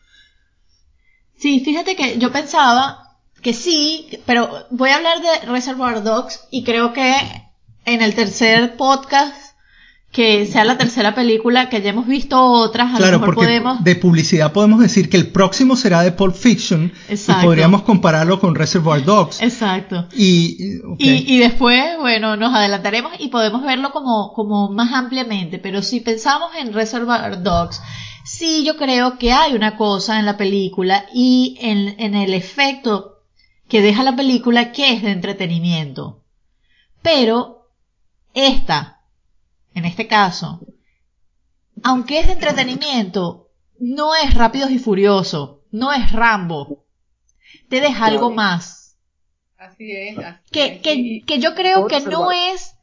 [1.37, 6.63] Sí, fíjate que yo pensaba que sí, pero voy a hablar de Reservoir Dogs y
[6.65, 7.13] creo que
[7.85, 9.52] en el tercer podcast
[10.13, 13.83] que sea la tercera película, que hayamos visto otras, a claro, lo mejor porque podemos...
[13.83, 17.41] de publicidad podemos decir que el próximo será de Pulp Fiction Exacto.
[17.41, 19.41] y podríamos compararlo con Reservoir Dogs.
[19.41, 20.07] Exacto.
[20.15, 26.01] Y, y, después, bueno, nos adelantaremos y podemos verlo como, como más ampliamente, pero si
[26.01, 27.81] pensamos en Reservoir Dogs,
[28.23, 33.23] sí yo creo que hay una cosa en la película y en, en el efecto
[33.67, 36.21] que deja la película que es de entretenimiento.
[37.01, 37.71] Pero
[38.35, 39.02] esta
[39.75, 40.61] en este caso,
[41.83, 46.85] aunque es de entretenimiento, no es Rápidos y Furioso, no es Rambo.
[47.69, 48.97] Te deja algo más.
[49.59, 50.17] Así es.
[50.51, 52.75] que, Que, que, yo creo que no es,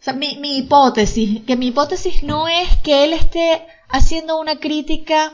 [0.00, 4.56] o sea, mi, mi hipótesis, que mi hipótesis no es que él esté haciendo una
[4.56, 5.32] crítica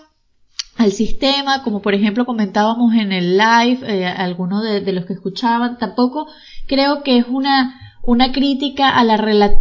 [0.76, 5.12] al sistema, como por ejemplo comentábamos en el live, eh, algunos de, de, los que
[5.12, 6.26] escuchaban, tampoco
[6.66, 9.16] creo que es una una crítica a la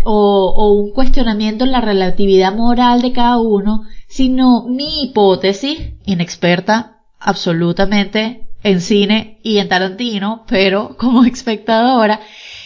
[0.06, 6.98] o, o un cuestionamiento en la relatividad moral de cada uno, sino mi hipótesis, inexperta
[7.20, 12.20] absolutamente en cine y en Tarantino, pero como espectadora,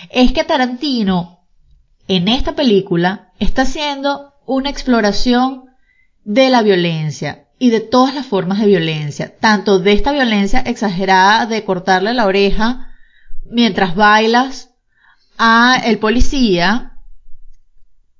[0.10, 1.40] es que Tarantino
[2.08, 5.66] en esta película está haciendo una exploración
[6.24, 11.46] de la violencia y de todas las formas de violencia, tanto de esta violencia exagerada
[11.46, 12.94] de cortarle la oreja
[13.50, 14.67] mientras bailas
[15.38, 16.94] a el policía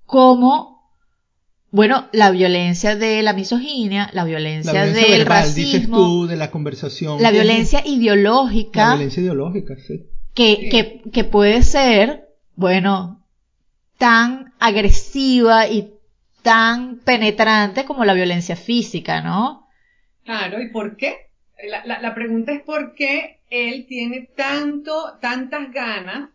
[0.06, 0.78] como
[1.70, 7.84] bueno, la violencia de la misoginia, la violencia, del racismo, de la conversación, la violencia
[7.86, 10.06] ideológica, la violencia ideológica, sí.
[10.34, 13.22] que, que, que puede ser, bueno,
[13.98, 15.94] tan agresiva y
[16.42, 19.68] tan penetrante como la violencia física, ¿no?
[20.24, 21.30] Claro, ¿y por qué?
[21.70, 26.30] La, la, la pregunta es por qué él tiene tanto, tantas ganas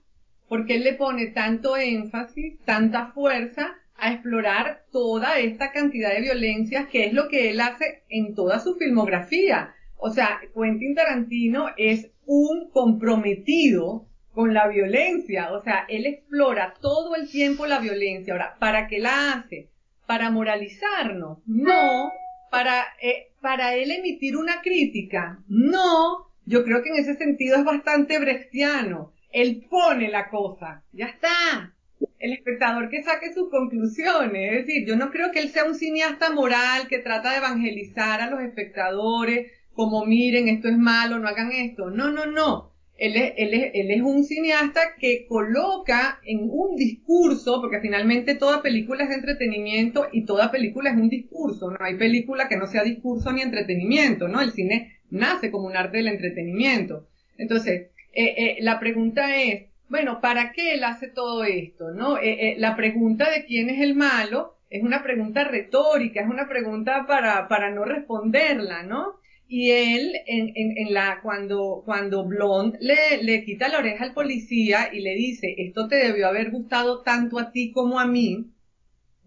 [0.52, 6.88] porque él le pone tanto énfasis, tanta fuerza a explorar toda esta cantidad de violencias,
[6.88, 9.74] que es lo que él hace en toda su filmografía.
[9.96, 17.16] O sea, Quentin Tarantino es un comprometido con la violencia, o sea, él explora todo
[17.16, 18.34] el tiempo la violencia.
[18.34, 19.70] Ahora, ¿para qué la hace?
[20.06, 21.38] ¿Para moralizarnos?
[21.46, 22.12] No.
[22.50, 25.42] ¿Para, eh, para él emitir una crítica?
[25.48, 26.26] No.
[26.44, 31.74] Yo creo que en ese sentido es bastante brechtiano él pone la cosa, ya está.
[32.18, 35.74] El espectador que saque sus conclusiones, es decir, yo no creo que él sea un
[35.74, 41.28] cineasta moral que trata de evangelizar a los espectadores como miren, esto es malo, no
[41.28, 41.90] hagan esto.
[41.90, 42.72] No, no, no.
[42.98, 48.36] Él es, él, es, él es, un cineasta que coloca en un discurso, porque finalmente
[48.36, 52.66] toda película es entretenimiento y toda película es un discurso, no hay película que no
[52.66, 54.40] sea discurso ni entretenimiento, ¿no?
[54.40, 57.08] El cine nace como un arte del entretenimiento.
[57.38, 61.90] Entonces, eh, eh, la pregunta es, bueno, ¿para qué él hace todo esto?
[61.92, 62.18] ¿No?
[62.18, 67.04] Eh, la pregunta de quién es el malo es una pregunta retórica, es una pregunta
[67.06, 69.20] para, para no responderla, ¿no?
[69.46, 74.88] Y él, en, en, la, cuando, cuando Blonde le, le quita la oreja al policía
[74.94, 78.46] y le dice, esto te debió haber gustado tanto a ti como a mí,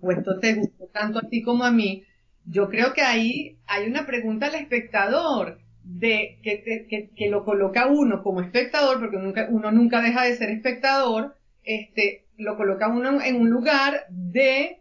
[0.02, 2.04] o esto te gustó tanto a ti como a mí,
[2.46, 7.88] yo creo que ahí hay una pregunta al espectador de que, que, que, lo coloca
[7.88, 13.22] uno como espectador, porque nunca, uno nunca deja de ser espectador, este, lo coloca uno
[13.22, 14.80] en un lugar de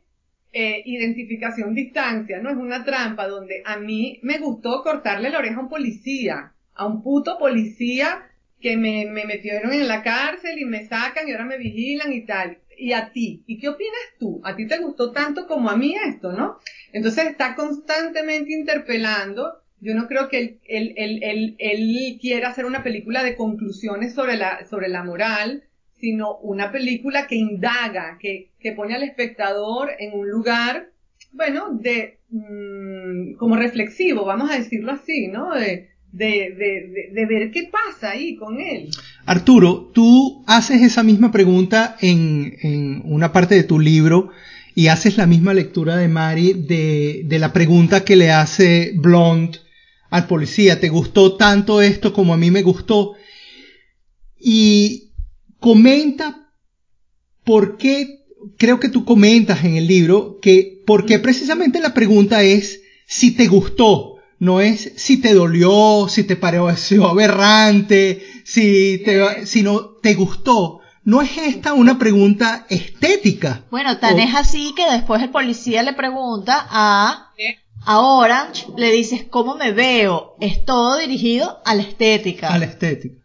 [0.52, 2.50] eh, identificación distancia, ¿no?
[2.50, 6.86] Es una trampa donde a mí me gustó cortarle la oreja a un policía, a
[6.86, 11.44] un puto policía que me, me metieron en la cárcel y me sacan y ahora
[11.44, 12.58] me vigilan y tal.
[12.78, 14.40] Y a ti, ¿y qué opinas tú?
[14.42, 16.58] ¿A ti te gustó tanto como a mí esto, no?
[16.92, 19.63] Entonces está constantemente interpelando.
[19.85, 24.38] Yo no creo que él, él, él, él, quiera hacer una película de conclusiones sobre
[24.38, 25.64] la, sobre la moral,
[26.01, 30.88] sino una película que indaga, que, que pone al espectador en un lugar,
[31.33, 35.55] bueno, de, mm, como reflexivo, vamos a decirlo así, ¿no?
[35.55, 38.88] De, de, de, de, ver qué pasa ahí con él.
[39.27, 44.31] Arturo, tú haces esa misma pregunta en, en una parte de tu libro
[44.75, 49.59] y haces la misma lectura de Mari de, de la pregunta que le hace Blonde
[50.14, 53.14] al policía, ¿te gustó tanto esto como a mí me gustó?
[54.38, 55.11] Y
[55.59, 56.53] comenta
[57.42, 58.20] por qué,
[58.57, 63.33] creo que tú comentas en el libro, que por qué precisamente la pregunta es si
[63.33, 70.14] te gustó, no es si te dolió, si te pareció aberrante, si te, sino te
[70.14, 70.81] gustó.
[71.03, 73.64] ¿No es esta una pregunta estética?
[73.72, 77.33] Bueno, tan es así que después el policía le pregunta a,
[77.87, 80.37] a Orange, le dices, ¿cómo me veo?
[80.40, 82.53] Es todo dirigido a la estética.
[82.53, 83.25] A la estética.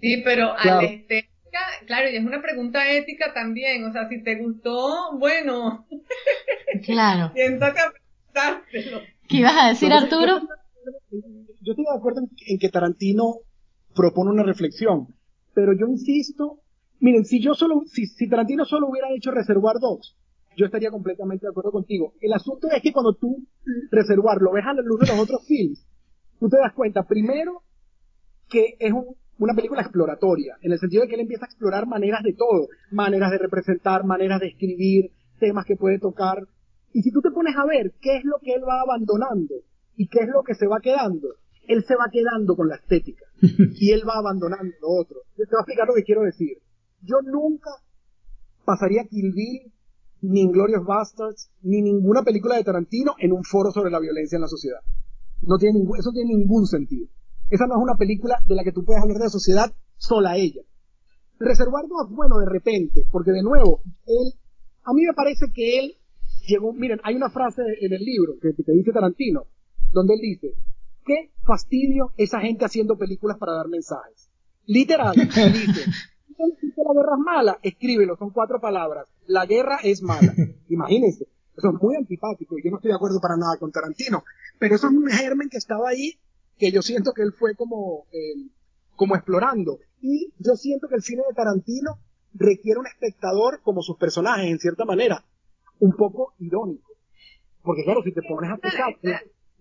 [0.00, 4.22] Sí, pero a la estética, claro, y es una pregunta ética también, o sea, si
[4.22, 5.86] te gustó, bueno.
[6.84, 7.32] Claro.
[7.34, 7.80] Siento que
[9.28, 10.40] ¿Qué ibas a decir, Arturo?
[11.60, 13.36] Yo estoy de acuerdo en, que Tarantino
[13.94, 15.08] propone una reflexión,
[15.54, 16.60] pero yo insisto,
[17.00, 20.16] miren, si yo solo, si, Tarantino solo hubiera hecho Reservoir Dogs,
[20.58, 22.14] yo estaría completamente de acuerdo contigo.
[22.20, 23.46] El asunto es que cuando tú
[23.90, 25.86] Reservoir lo ves a la luz de los otros films,
[26.40, 27.62] tú te das cuenta, primero,
[28.48, 28.92] que es
[29.38, 32.66] una película exploratoria, en el sentido de que él empieza a explorar maneras de todo,
[32.90, 36.48] maneras de representar, maneras de escribir, temas que puede tocar,
[36.92, 39.54] y si tú te pones a ver qué es lo que él va abandonando
[39.96, 41.28] y qué es lo que se va quedando,
[41.68, 45.20] él se va quedando con la estética y él va abandonando lo otro.
[45.36, 46.58] Yo te voy a explicar lo que quiero decir.
[47.02, 47.70] Yo nunca
[48.64, 49.72] pasaría Kill Bill,
[50.22, 54.42] ni Inglorious Bastards, ni ninguna película de Tarantino en un foro sobre la violencia en
[54.42, 54.80] la sociedad.
[55.42, 57.06] No tiene ningún, eso tiene ningún sentido.
[57.50, 60.36] Esa no es una película de la que tú puedes hablar de la sociedad sola
[60.36, 60.62] ella.
[61.38, 64.34] Reservar dos, bueno, de repente, porque de nuevo, él,
[64.84, 65.96] a mí me parece que él
[66.46, 69.44] llegó, miren, hay una frase en el libro que, te dice Tarantino,
[69.92, 70.54] donde él dice,
[71.06, 74.28] qué fastidio esa gente haciendo películas para dar mensajes.
[74.66, 75.84] Literal, dice,
[76.60, 79.08] si la guerra es mala, escríbelo, son cuatro palabras.
[79.26, 80.32] La guerra es mala.
[80.68, 81.26] Imagínense.
[81.56, 84.22] Eso es muy antipático y yo no estoy de acuerdo para nada con Tarantino.
[84.58, 86.18] Pero eso es un germen que estaba ahí
[86.56, 88.48] que yo siento que él fue como, eh,
[88.94, 89.78] como explorando.
[90.00, 91.98] Y yo siento que el cine de Tarantino
[92.34, 95.24] requiere un espectador como sus personajes, en cierta manera
[95.80, 96.92] un poco irónico.
[97.62, 98.94] Porque claro, si te pones a pensar...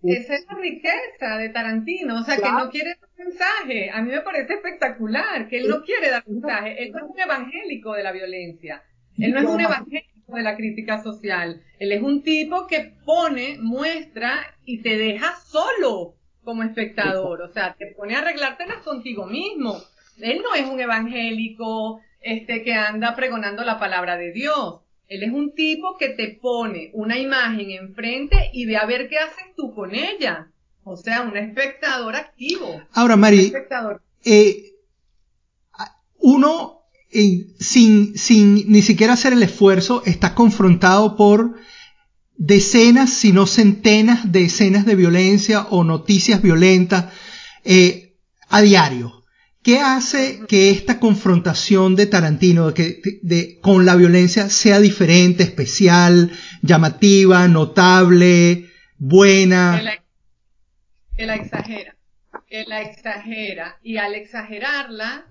[0.03, 3.89] Esa, es la riqueza de Tarantino, o sea, que no quiere dar mensaje.
[3.89, 6.83] A mí me parece espectacular que él no quiere dar mensaje.
[6.83, 8.83] Él no es un evangélico de la violencia.
[9.17, 11.63] Él no es un evangélico de la crítica social.
[11.79, 17.41] Él es un tipo que pone, muestra y te deja solo como espectador.
[17.41, 19.77] O sea, te pone a arreglártelas contigo mismo.
[20.21, 24.81] Él no es un evangélico este que anda pregonando la palabra de Dios.
[25.07, 29.17] Él es un tipo que te pone una imagen enfrente y ve a ver qué
[29.17, 30.51] haces tú con ella.
[30.83, 32.81] O sea, un espectador activo.
[32.93, 33.53] Ahora, Mari,
[34.23, 34.73] eh,
[36.19, 36.81] uno
[37.59, 41.55] sin, sin ni siquiera hacer el esfuerzo está confrontado por
[42.35, 47.13] decenas, si no centenas de escenas de violencia o noticias violentas
[47.63, 48.17] eh,
[48.49, 49.16] a diario.
[49.67, 57.45] ¿Qué hace que esta confrontación de Tarantino de, con la violencia sea diferente, especial, llamativa,
[57.49, 59.77] notable, buena?
[61.17, 61.97] Que la, exagera,
[62.47, 63.77] que la exagera.
[63.84, 65.25] Y al exagerarla,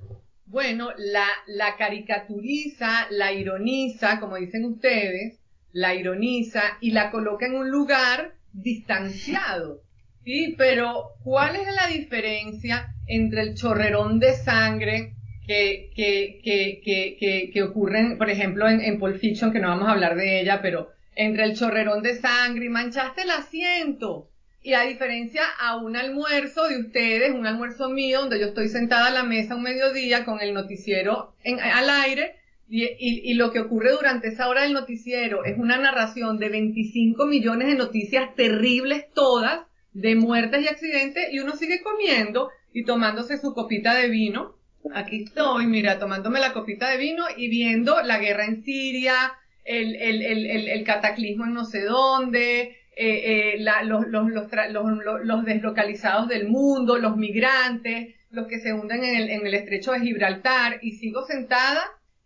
[0.44, 5.38] bueno, la, la caricaturiza, la ironiza, como dicen ustedes,
[5.72, 9.85] la ironiza y la coloca en un lugar distanciado.
[10.26, 15.12] Sí, pero ¿cuál es la diferencia entre el chorrerón de sangre
[15.46, 20.16] que, que, que, que, ocurre, por ejemplo, en, en Pulp que no vamos a hablar
[20.16, 24.28] de ella, pero entre el chorrerón de sangre y manchaste el asiento?
[24.64, 29.06] Y a diferencia a un almuerzo de ustedes, un almuerzo mío, donde yo estoy sentada
[29.06, 32.34] a la mesa un mediodía con el noticiero en, al aire,
[32.68, 36.48] y, y, y, lo que ocurre durante esa hora del noticiero es una narración de
[36.48, 39.60] 25 millones de noticias terribles todas,
[39.96, 44.54] de muertes y accidentes y uno sigue comiendo y tomándose su copita de vino.
[44.94, 49.32] Aquí estoy, mira, tomándome la copita de vino y viendo la guerra en Siria,
[49.64, 55.44] el, el, el, el cataclismo en no sé dónde, eh, eh, los, los, los, los,
[55.46, 60.00] deslocalizados del mundo, los migrantes, los que se hunden en el, en el estrecho de
[60.00, 61.82] Gibraltar, y sigo sentada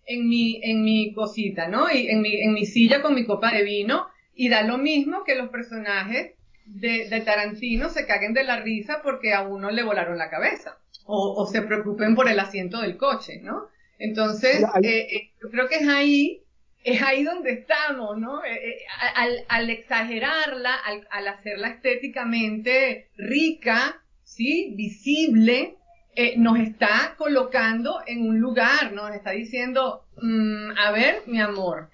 [0.06, 1.88] en mi, en mi cosita, ¿no?
[1.88, 5.22] Y en mi, en mi silla con mi copa de vino, y da lo mismo
[5.24, 6.32] que los personajes
[6.74, 10.78] de, de Tarantino se caguen de la risa porque a uno le volaron la cabeza,
[11.04, 13.68] o, o se preocupen por el asiento del coche, ¿no?
[13.98, 16.42] Entonces, eh, yo creo que es ahí
[16.82, 18.42] es ahí donde estamos, ¿no?
[18.44, 18.78] Eh, eh,
[19.14, 24.72] al, al, exagerarla, al, al, hacerla estéticamente rica, ¿sí?
[24.76, 25.76] Visible,
[26.14, 29.08] eh, nos está colocando en un lugar, ¿no?
[29.08, 31.90] Nos está diciendo, mm, a ver, mi amor,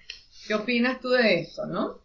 [0.47, 2.01] ¿qué opinas tú de eso, no?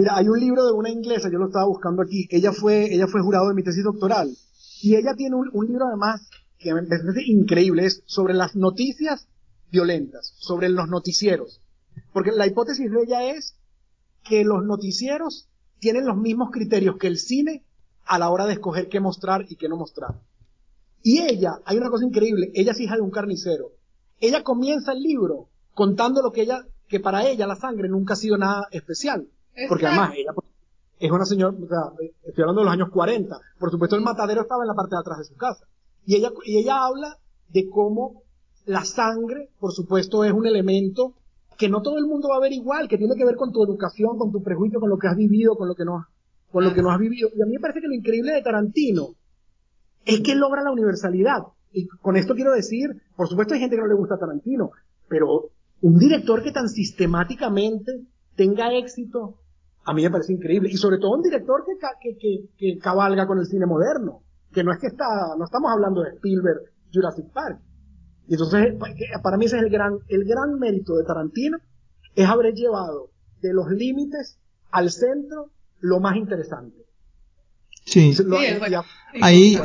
[0.00, 3.06] Mira, hay un libro de una inglesa, yo lo estaba buscando aquí, ella fue, ella
[3.06, 4.34] fue jurado de mi tesis doctoral,
[4.80, 6.26] y ella tiene un, libro además
[6.56, 9.28] que me parece increíble, es sobre las noticias
[9.70, 11.60] violentas, sobre los noticieros.
[12.14, 13.58] Porque la hipótesis de ella es
[14.24, 17.66] que los noticieros tienen los mismos criterios que el cine
[18.06, 20.14] a la hora de escoger qué mostrar y qué no mostrar.
[21.02, 23.72] Y ella, hay una cosa increíble, ella es hija de un carnicero.
[24.18, 28.16] Ella comienza el libro contando lo que ella, que para ella la sangre nunca ha
[28.16, 29.28] sido nada especial.
[29.68, 30.46] Porque además ella pues,
[30.98, 33.40] es una señora, o sea, estoy hablando de los años 40.
[33.58, 35.66] Por supuesto el matadero estaba en la parte de atrás de su casa.
[36.04, 38.22] Y ella, y ella habla de cómo
[38.66, 41.14] la sangre, por supuesto, es un elemento
[41.58, 43.62] que no todo el mundo va a ver igual, que tiene que ver con tu
[43.62, 46.06] educación, con tu prejuicio, con lo que has vivido, con lo que no,
[46.50, 47.28] con lo que no has vivido.
[47.36, 49.14] Y a mí me parece que lo increíble de Tarantino
[50.04, 51.42] es que logra la universalidad.
[51.72, 54.70] Y con esto quiero decir, por supuesto hay gente que no le gusta a Tarantino,
[55.08, 55.50] pero
[55.82, 58.04] un director que tan sistemáticamente
[58.36, 59.39] tenga éxito,
[59.84, 60.70] a mí me parece increíble.
[60.70, 61.64] Y sobre todo un director
[62.00, 64.22] que, que, que, cabalga con el cine moderno,
[64.52, 66.60] que no es que está, no estamos hablando de Spielberg,
[66.92, 67.60] Jurassic Park.
[68.28, 71.58] Y entonces, pues, para mí ese es el gran, el gran mérito de Tarantino,
[72.14, 73.10] es haber llevado
[73.40, 74.38] de los límites
[74.70, 75.50] al centro
[75.80, 76.76] lo más interesante.
[77.86, 78.14] Sí.
[79.20, 79.58] Hay,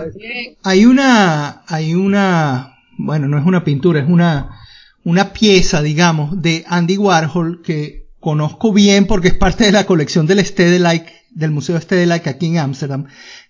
[0.63, 4.57] hay una, hay una, bueno, no es una pintura, es una,
[5.03, 10.25] una pieza, digamos, de Andy Warhol que conozco bien porque es parte de la colección
[10.25, 13.05] del Stedelijk, del Museo Stedelijk aquí en Ámsterdam,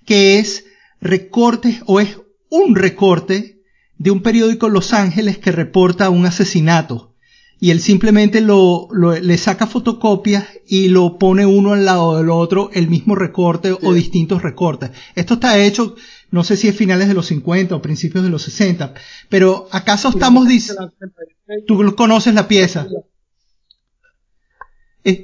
[0.06, 0.66] que es
[1.00, 2.20] recortes o es
[2.50, 3.62] un recorte
[3.98, 7.16] de un periódico en Los Ángeles que reporta un asesinato.
[7.58, 12.70] Y él simplemente lo, le saca fotocopias y lo pone uno al lado del otro,
[12.74, 14.92] el mismo recorte o distintos recortes.
[15.16, 15.96] Esto está hecho,
[16.32, 18.94] no sé si es finales de los 50 o principios de los 60,
[19.30, 20.92] pero ¿acaso estamos diciendo...
[21.66, 22.88] Tú conoces la pieza.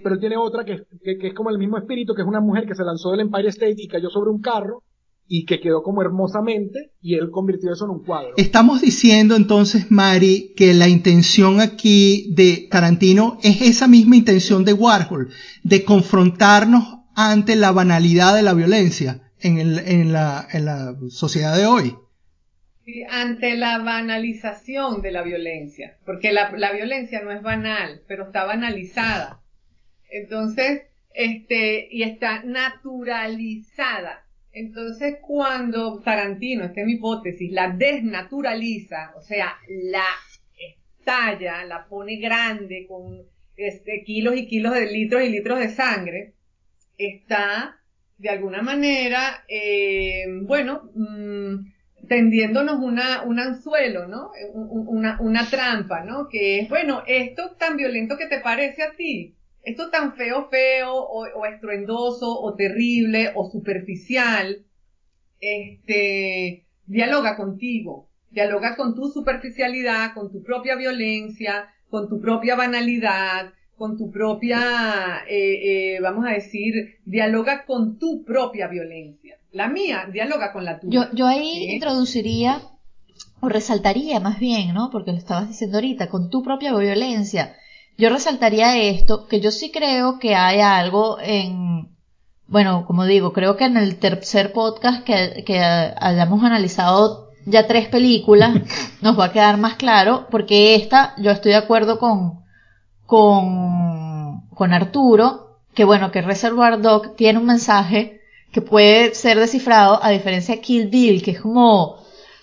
[0.03, 2.75] Pero tiene otra que, que, es como el mismo espíritu, que es una mujer que
[2.75, 4.83] se lanzó del Empire State y cayó sobre un carro
[5.27, 8.33] y que quedó como hermosamente y él convirtió eso en un cuadro.
[8.37, 14.73] Estamos diciendo entonces, Mari, que la intención aquí de Tarantino es esa misma intención de
[14.73, 15.29] Warhol,
[15.63, 21.57] de confrontarnos ante la banalidad de la violencia en, el, en, la, en la sociedad
[21.57, 21.95] de hoy.
[22.85, 28.25] Sí, ante la banalización de la violencia, porque la, la violencia no es banal, pero
[28.25, 29.41] está banalizada.
[30.11, 30.83] Entonces,
[31.13, 39.57] este, y está naturalizada entonces, cuando Tarantino, esta es mi hipótesis, la desnaturaliza, o sea,
[39.69, 40.05] la
[40.57, 43.21] estalla, la pone grande con
[43.55, 46.33] este, kilos y kilos de litros y litros de sangre,
[46.97, 47.77] está
[48.17, 54.31] de alguna manera, eh, bueno, mm, tendiéndonos una, un anzuelo, ¿no?
[54.53, 56.27] Una, una trampa, ¿no?
[56.27, 59.33] Que es, bueno, esto tan violento que te parece a ti,
[59.63, 64.65] esto tan feo, feo, o, estruendoso, o terrible, o superficial,
[65.39, 73.53] este, dialoga contigo, dialoga con tu superficialidad, con tu propia violencia, con tu propia banalidad,
[73.77, 79.37] con tu propia, eh, eh, vamos a decir, dialoga con tu propia violencia.
[79.51, 81.09] La mía dialoga con la tuya.
[81.09, 82.61] Yo, yo ahí introduciría,
[83.41, 84.89] o resaltaría más bien, ¿no?
[84.91, 87.55] Porque lo estabas diciendo ahorita, con tu propia violencia
[88.01, 91.95] yo resaltaría esto, que yo sí creo que hay algo en,
[92.47, 97.89] bueno, como digo, creo que en el tercer podcast que, que hayamos analizado ya tres
[97.89, 98.55] películas,
[99.01, 102.43] nos va a quedar más claro, porque esta, yo estoy de acuerdo con,
[103.05, 108.19] con, con Arturo, que bueno, que Reservoir Dog tiene un mensaje
[108.51, 111.97] que puede ser descifrado, a diferencia de Kill Bill, que es como,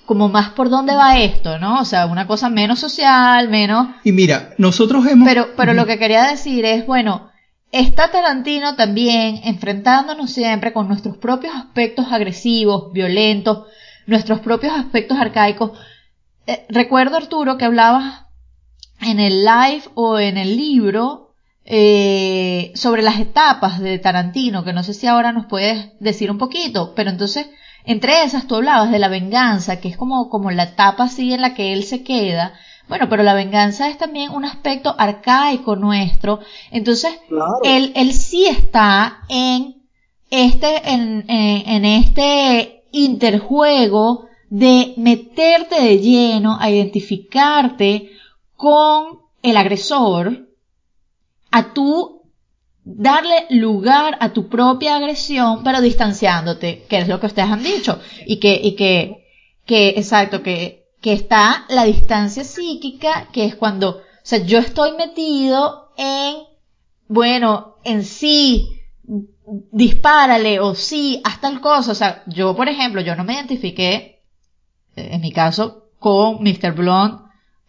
[0.09, 1.81] como más por dónde va esto, ¿no?
[1.81, 3.89] O sea, una cosa menos social, menos...
[4.05, 5.29] Y mira, nosotros hemos...
[5.29, 7.31] Pero, pero lo que quería decir es, bueno,
[7.73, 13.67] está Tarantino también enfrentándonos siempre con nuestros propios aspectos agresivos, violentos,
[14.07, 15.73] nuestros propios aspectos arcaicos.
[16.47, 18.23] Eh, recuerdo, Arturo, que hablabas
[19.03, 21.35] en el live o en el libro
[21.67, 26.39] eh, sobre las etapas de Tarantino, que no sé si ahora nos puedes decir un
[26.39, 27.47] poquito, pero entonces,
[27.85, 31.41] entre esas tú hablabas de la venganza, que es como, como la etapa así en
[31.41, 32.55] la que él se queda,
[32.89, 36.41] bueno, pero la venganza es también un aspecto arcaico nuestro.
[36.71, 37.19] Entonces,
[37.63, 39.79] él, él sí está en
[40.31, 48.11] este, en, en, este interjuego de meterte de lleno a identificarte
[48.57, 50.49] con el agresor,
[51.51, 52.18] a tú
[52.97, 58.01] darle lugar a tu propia agresión, pero distanciándote, que es lo que ustedes han dicho,
[58.27, 59.27] y que, y que,
[59.67, 64.97] que, exacto, que que está la distancia psíquica, que es cuando, o sea, yo estoy
[64.97, 66.37] metido en,
[67.07, 68.81] bueno, en sí,
[69.73, 74.23] dispárale o sí, hasta el cosa, o sea, yo, por ejemplo, yo no me identifiqué,
[74.97, 76.73] eh, en mi caso, con Mr.
[76.73, 77.23] Blonde,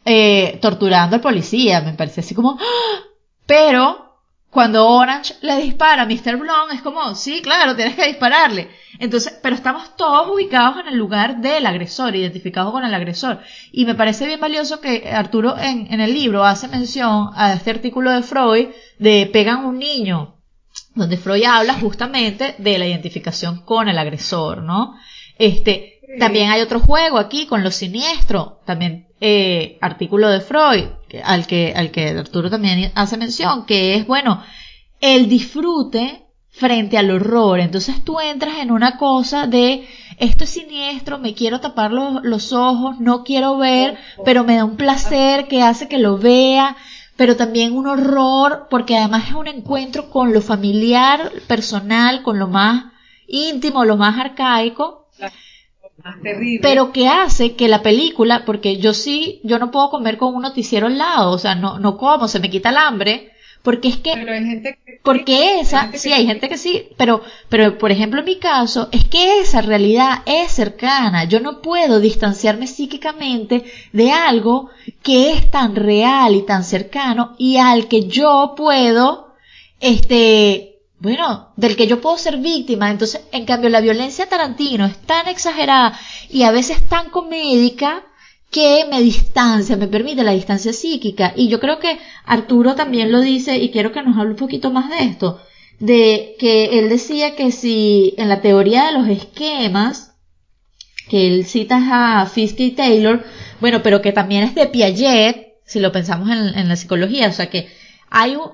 [0.06, 3.04] eh, torturando al policía, me parece así como, ¡ah!
[3.46, 4.09] pero
[4.50, 6.38] cuando Orange le dispara a Mr.
[6.38, 8.70] Blonde es como, sí, claro, tienes que dispararle.
[8.97, 13.41] Entonces, pero estamos todos ubicados en el lugar del agresor, identificados con el agresor.
[13.72, 17.70] Y me parece bien valioso que Arturo en, en el libro hace mención a este
[17.70, 20.36] artículo de Freud de pegan un niño,
[20.95, 24.95] donde Freud habla justamente de la identificación con el agresor, ¿no?
[25.38, 30.86] Este, también hay otro juego aquí con lo siniestro, también eh, artículo de Freud,
[31.24, 34.43] al que, al que Arturo también hace mención, que es, bueno,
[35.01, 37.60] el disfrute frente al horror.
[37.60, 39.88] Entonces tú entras en una cosa de,
[40.18, 44.66] esto es siniestro, me quiero tapar los, los ojos, no quiero ver, pero me da
[44.66, 46.76] un placer que hace que lo vea
[47.20, 52.47] pero también un horror, porque además es un encuentro con lo familiar, personal, con lo
[52.47, 52.93] más
[53.28, 55.10] íntimo, lo más arcaico,
[56.62, 60.41] pero que hace que la película, porque yo sí, yo no puedo comer con un
[60.41, 63.32] noticiero al lado, o sea, no, no como, se me quita el hambre,
[63.62, 64.62] porque es que,
[65.04, 69.06] porque esa, sí, hay gente que sí, pero, pero por ejemplo en mi caso, es
[69.06, 74.70] que esa realidad es cercana, yo no puedo distanciarme psíquicamente de algo
[75.04, 79.36] que es tan real y tan cercano y al que yo puedo,
[79.82, 80.69] este,
[81.00, 82.91] bueno, del que yo puedo ser víctima.
[82.91, 85.97] Entonces, en cambio, la violencia Tarantino es tan exagerada
[86.30, 88.04] y a veces tan comédica
[88.52, 91.34] que me distancia, me permite la distancia psíquica.
[91.36, 94.72] Y yo creo que Arturo también lo dice, y quiero que nos hable un poquito
[94.72, 95.39] más de esto,
[95.80, 100.16] de que él decía que si en la teoría de los esquemas,
[101.08, 103.24] que él cita a Fiske y Taylor,
[103.62, 107.32] bueno, pero que también es de Piaget, si lo pensamos en, en la psicología, o
[107.32, 107.70] sea que
[108.12, 108.51] hay un,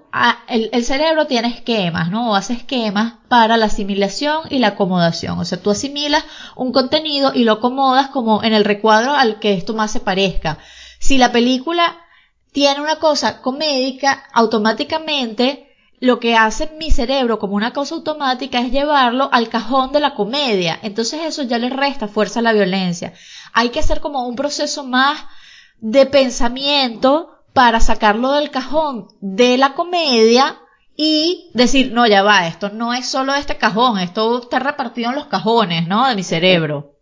[0.48, 2.32] el, cerebro tiene esquemas, ¿no?
[2.32, 5.40] O hace esquemas para la asimilación y la acomodación.
[5.40, 6.26] O sea, tú asimilas
[6.56, 10.58] un contenido y lo acomodas como en el recuadro al que esto más se parezca.
[11.00, 11.98] Si la película
[12.52, 18.72] tiene una cosa comédica, automáticamente lo que hace mi cerebro como una cosa automática es
[18.72, 20.78] llevarlo al cajón de la comedia.
[20.84, 23.14] Entonces eso ya le resta fuerza a la violencia.
[23.54, 25.26] Hay que hacer como un proceso más
[25.80, 30.58] de pensamiento para sacarlo del cajón de la comedia
[30.98, 35.16] y decir, no, ya va, esto no es solo este cajón, esto está repartido en
[35.16, 36.06] los cajones, ¿no?
[36.10, 36.98] De mi cerebro.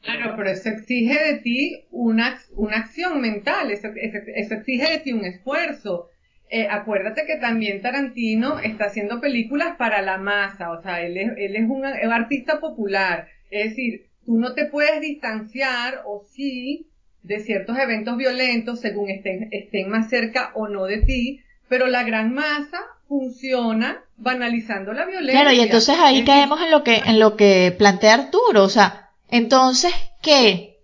[0.00, 5.26] Claro, pero eso exige de ti una, una acción mental, eso, exige de ti un
[5.26, 6.08] esfuerzo.
[6.48, 11.30] Eh, acuérdate que también Tarantino está haciendo películas para la masa, o sea, él es,
[11.36, 16.89] él es un artista popular, es decir, tú no te puedes distanciar, o sí,
[17.22, 22.02] de ciertos eventos violentos según estén, estén más cerca o no de ti, pero la
[22.02, 25.40] gran masa funciona banalizando la violencia.
[25.40, 29.10] Claro, y entonces ahí caemos en lo que, en lo que plantea Arturo, o sea,
[29.28, 29.92] entonces,
[30.22, 30.78] ¿qué?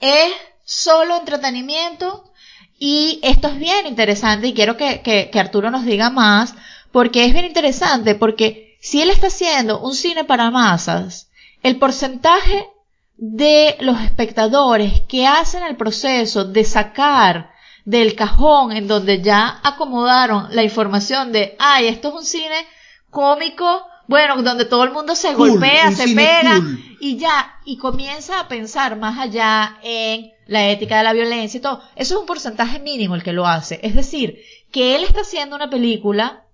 [0.00, 0.32] Es
[0.64, 2.32] solo entretenimiento
[2.78, 6.54] y esto es bien interesante y quiero que, que, que Arturo nos diga más,
[6.92, 11.30] porque es bien interesante, porque si él está haciendo un cine para masas,
[11.62, 12.68] el porcentaje
[13.16, 17.50] de los espectadores que hacen el proceso de sacar
[17.84, 22.66] del cajón en donde ya acomodaron la información de, ay, esto es un cine
[23.10, 26.60] cómico, bueno, donde todo el mundo se golpea, se pega
[27.00, 31.60] y ya, y comienza a pensar más allá en la ética de la violencia y
[31.60, 31.82] todo.
[31.94, 33.80] Eso es un porcentaje mínimo el que lo hace.
[33.82, 34.38] Es decir,
[34.72, 36.46] que él está haciendo una película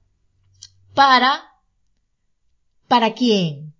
[0.94, 1.42] para,
[2.88, 3.74] ¿para quién?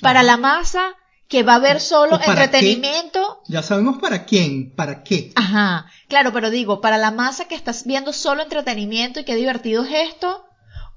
[0.00, 0.96] Para la masa
[1.28, 3.42] que va a haber solo entretenimiento.
[3.48, 5.32] Ya sabemos para quién, para qué.
[5.34, 9.84] Ajá, claro, pero digo, para la masa que estás viendo solo entretenimiento y qué divertido
[9.84, 10.44] es esto,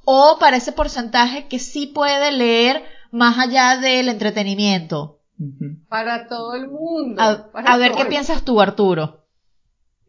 [0.05, 5.19] o para ese porcentaje que sí puede leer más allá del entretenimiento.
[5.87, 7.21] Para todo el mundo.
[7.21, 9.25] A, ver qué piensas tú, Arturo.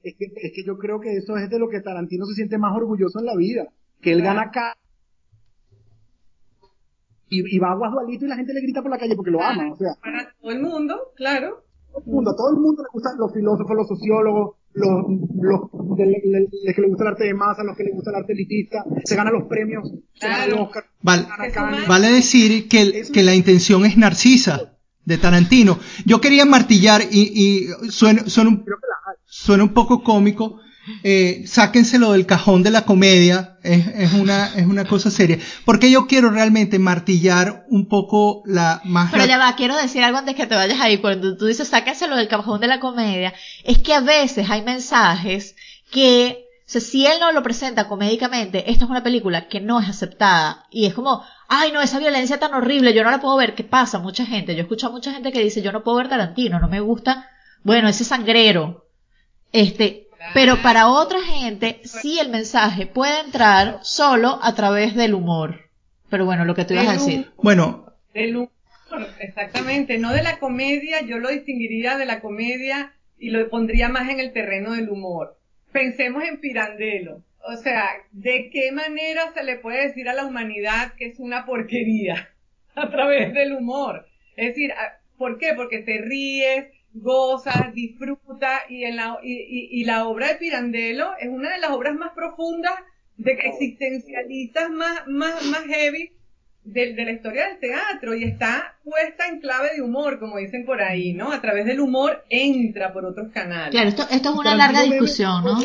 [0.02, 2.58] Es que, es que yo creo que eso es de lo que Tarantino se siente
[2.58, 3.68] más orgulloso en la vida.
[4.00, 4.50] que él gana
[7.30, 9.72] y, va a Guadualito y la gente le grita por la calle porque lo ama,
[9.72, 9.94] o sea.
[10.02, 11.64] Para todo el mundo, claro.
[11.92, 15.06] Todo el mundo, a todo el mundo le gustan los filósofos, los sociólogos, los,
[15.40, 15.60] los
[15.96, 19.16] que le gusta el arte de masa, los que le gusta el arte elitista, se
[19.16, 20.84] ganan los premios, se ganan los Oscar.
[21.02, 21.26] Vale,
[21.88, 25.78] vale decir que, que la intención es narcisa de Tarantino.
[26.06, 28.64] Yo quería martillar y, y suena, suena, un,
[29.24, 30.60] suena un poco cómico,
[31.02, 35.38] eh, sáquenselo del cajón de la comedia, es, una, es una cosa seria.
[35.64, 39.10] Porque yo quiero realmente martillar un poco la más...
[39.10, 40.98] Pero ya va, quiero decir algo antes que te vayas ahí.
[40.98, 43.34] Cuando tú dices sáquenselo del cajón de la comedia,
[43.64, 45.56] es que a veces hay mensajes
[45.90, 50.66] que, si él no lo presenta comédicamente, esta es una película que no es aceptada.
[50.70, 53.54] Y es como, ay no, esa violencia tan horrible, yo no la puedo ver.
[53.54, 53.98] ¿Qué pasa?
[53.98, 56.68] Mucha gente, yo escucho a mucha gente que dice, yo no puedo ver Tarantino, no
[56.68, 57.28] me gusta,
[57.62, 58.86] bueno, ese sangrero.
[59.52, 65.70] Este, pero para otra gente, sí el mensaje puede entrar solo a través del humor.
[66.08, 67.30] Pero bueno, lo que tú ibas a decir.
[67.36, 67.86] Bueno.
[68.12, 68.50] Del humor,
[69.20, 69.98] exactamente.
[69.98, 74.20] No de la comedia, yo lo distinguiría de la comedia y lo pondría más en
[74.20, 75.38] el terreno del humor.
[75.72, 77.22] Pensemos en Pirandello.
[77.42, 81.46] O sea, ¿de qué manera se le puede decir a la humanidad que es una
[81.46, 82.28] porquería?
[82.74, 84.06] A través del humor.
[84.36, 84.72] Es decir,
[85.16, 85.52] ¿por qué?
[85.54, 91.52] Porque te ríes, goza, disfruta y, en la, y, la obra de Pirandello es una
[91.52, 92.74] de las obras más profundas,
[93.16, 96.12] de existencialistas más, más, más heavy
[96.64, 100.64] de, de, la historia del teatro y está puesta en clave de humor, como dicen
[100.64, 101.32] por ahí, ¿no?
[101.32, 103.70] A través del humor entra por otros canales.
[103.70, 105.58] Claro, esto, esto es una larga discusión, ¿no?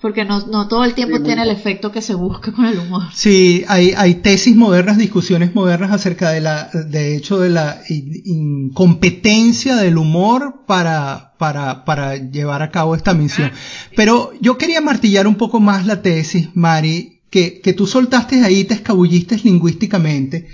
[0.00, 3.02] Porque no, no todo el tiempo tiene el efecto que se busca con el humor.
[3.12, 9.76] Sí, hay, hay tesis modernas, discusiones modernas acerca de la, de hecho, de la incompetencia
[9.76, 13.52] del humor para, para, para llevar a cabo esta misión.
[13.94, 18.64] Pero yo quería martillar un poco más la tesis, Mari, que, que tú soltaste ahí,
[18.64, 20.48] te escabulliste lingüísticamente,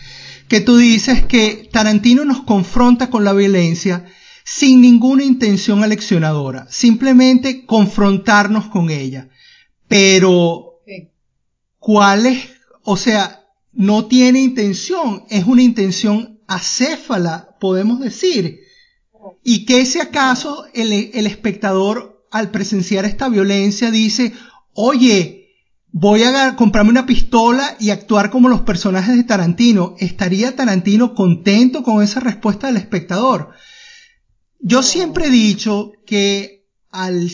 [0.49, 4.07] que tú dices que Tarantino nos confronta con la violencia
[4.45, 9.29] sin ninguna intención aleccionadora, simplemente confrontarnos con ella.
[9.89, 10.80] Pero,
[11.78, 12.49] ¿cuál es?
[12.82, 18.61] O sea, no tiene intención, es una intención acéfala, podemos decir.
[19.43, 24.32] Y que si acaso el, el espectador al presenciar esta violencia dice,
[24.72, 25.47] oye,
[25.99, 29.95] voy a comprarme una pistola y actuar como los personajes de Tarantino.
[29.99, 33.53] ¿Estaría Tarantino contento con esa respuesta del espectador?
[34.61, 37.30] Yo siempre he dicho que al,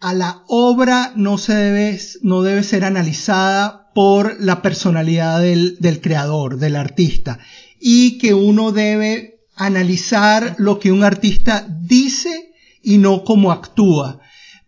[0.00, 6.00] a la obra no se debe, no debe ser analizada por la personalidad del, del
[6.00, 7.38] creador, del artista,
[7.80, 14.20] y que uno debe analizar lo que un artista dice y no cómo actúa.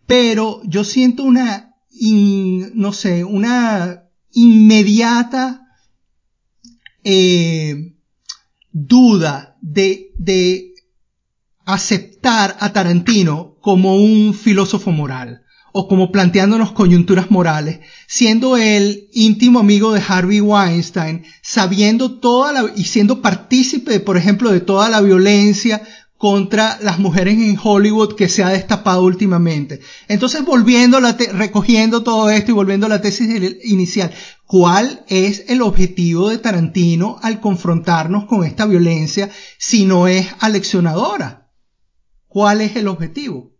[0.05, 1.75] Pero yo siento una,
[2.73, 4.03] no sé, una
[4.33, 5.61] inmediata
[7.03, 7.95] eh,
[8.71, 10.70] duda de, de
[11.73, 15.43] aceptar a Tarantino como un filósofo moral
[15.73, 22.65] o como planteándonos coyunturas morales, siendo él íntimo amigo de Harvey Weinstein, sabiendo toda la,
[22.75, 25.81] y siendo partícipe, por ejemplo, de toda la violencia
[26.17, 29.79] contra las mujeres en Hollywood que se ha destapado últimamente.
[30.07, 34.11] Entonces, volviendo a la recogiendo todo esto y volviendo a la tesis inicial,
[34.45, 41.40] ¿cuál es el objetivo de Tarantino al confrontarnos con esta violencia si no es aleccionadora?
[42.31, 43.51] ¿Cuál es el objetivo?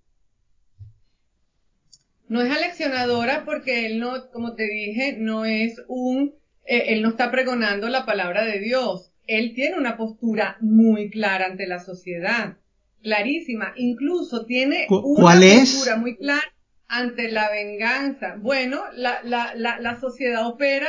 [2.30, 7.10] No es aleccionadora porque él no, como te dije, no es un, eh, él no
[7.10, 9.12] está pregonando la palabra de Dios.
[9.28, 12.60] Él tiene una postura muy clara ante la sociedad,
[13.04, 13.74] clarísima.
[13.76, 16.54] Incluso tiene una postura muy clara
[16.88, 18.38] ante la venganza.
[18.40, 20.88] Bueno, la, la, la, la sociedad opera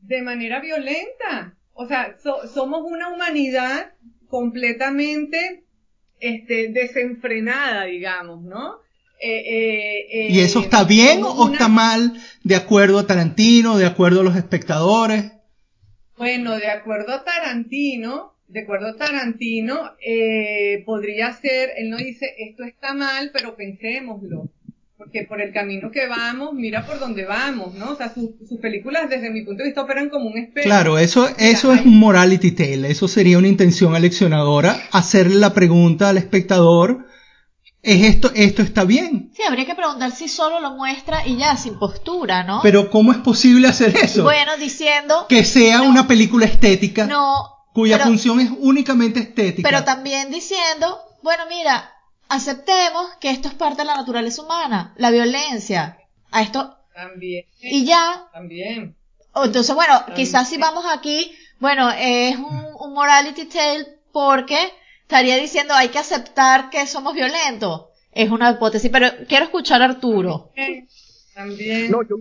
[0.00, 1.56] de manera violenta.
[1.72, 2.16] O sea,
[2.52, 3.92] somos una humanidad
[4.26, 5.62] completamente
[6.22, 8.76] este, desenfrenada, digamos, ¿no?
[9.20, 12.12] Eh, eh, ¿Y eso está bien o está mal
[12.44, 15.32] de acuerdo a Tarantino, de acuerdo a los espectadores?
[16.16, 22.26] Bueno, de acuerdo a Tarantino, de acuerdo a Tarantino, eh, podría ser, él no dice
[22.38, 24.48] esto está mal, pero pensémoslo.
[25.02, 27.90] Porque por el camino que vamos, mira por dónde vamos, ¿no?
[27.90, 30.64] O sea, sus películas desde mi punto de vista operan como un espejo.
[30.64, 36.08] Claro, eso, eso es un morality tale, eso sería una intención aleccionadora, hacerle la pregunta
[36.08, 37.06] al espectador,
[37.82, 39.32] ¿Es esto, esto está bien?
[39.34, 42.60] Sí, habría que preguntar si solo lo muestra y ya, sin postura, ¿no?
[42.62, 44.22] Pero ¿cómo es posible hacer eso?
[44.22, 45.26] Bueno, diciendo...
[45.28, 47.06] Que sea una película estética.
[47.06, 47.32] No.
[47.74, 49.68] Cuya función es únicamente estética.
[49.68, 51.90] Pero también diciendo, bueno, mira,
[52.32, 55.98] aceptemos que esto es parte de la naturaleza humana, la violencia.
[56.30, 56.78] A esto...
[56.94, 57.46] También.
[57.60, 58.28] Y ya...
[58.32, 58.96] También.
[59.34, 64.58] Entonces, bueno, quizás si vamos aquí, bueno, es un, un morality tale porque
[65.02, 67.86] estaría diciendo hay que aceptar que somos violentos.
[68.12, 70.52] Es una hipótesis, pero quiero escuchar a Arturo.
[71.34, 71.90] También.
[71.90, 72.16] No, yo,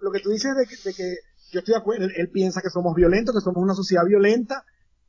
[0.00, 1.16] lo que tú dices de que, de que
[1.50, 4.64] yo estoy de acuerdo, él, piensa que somos violentos, que somos una sociedad violenta.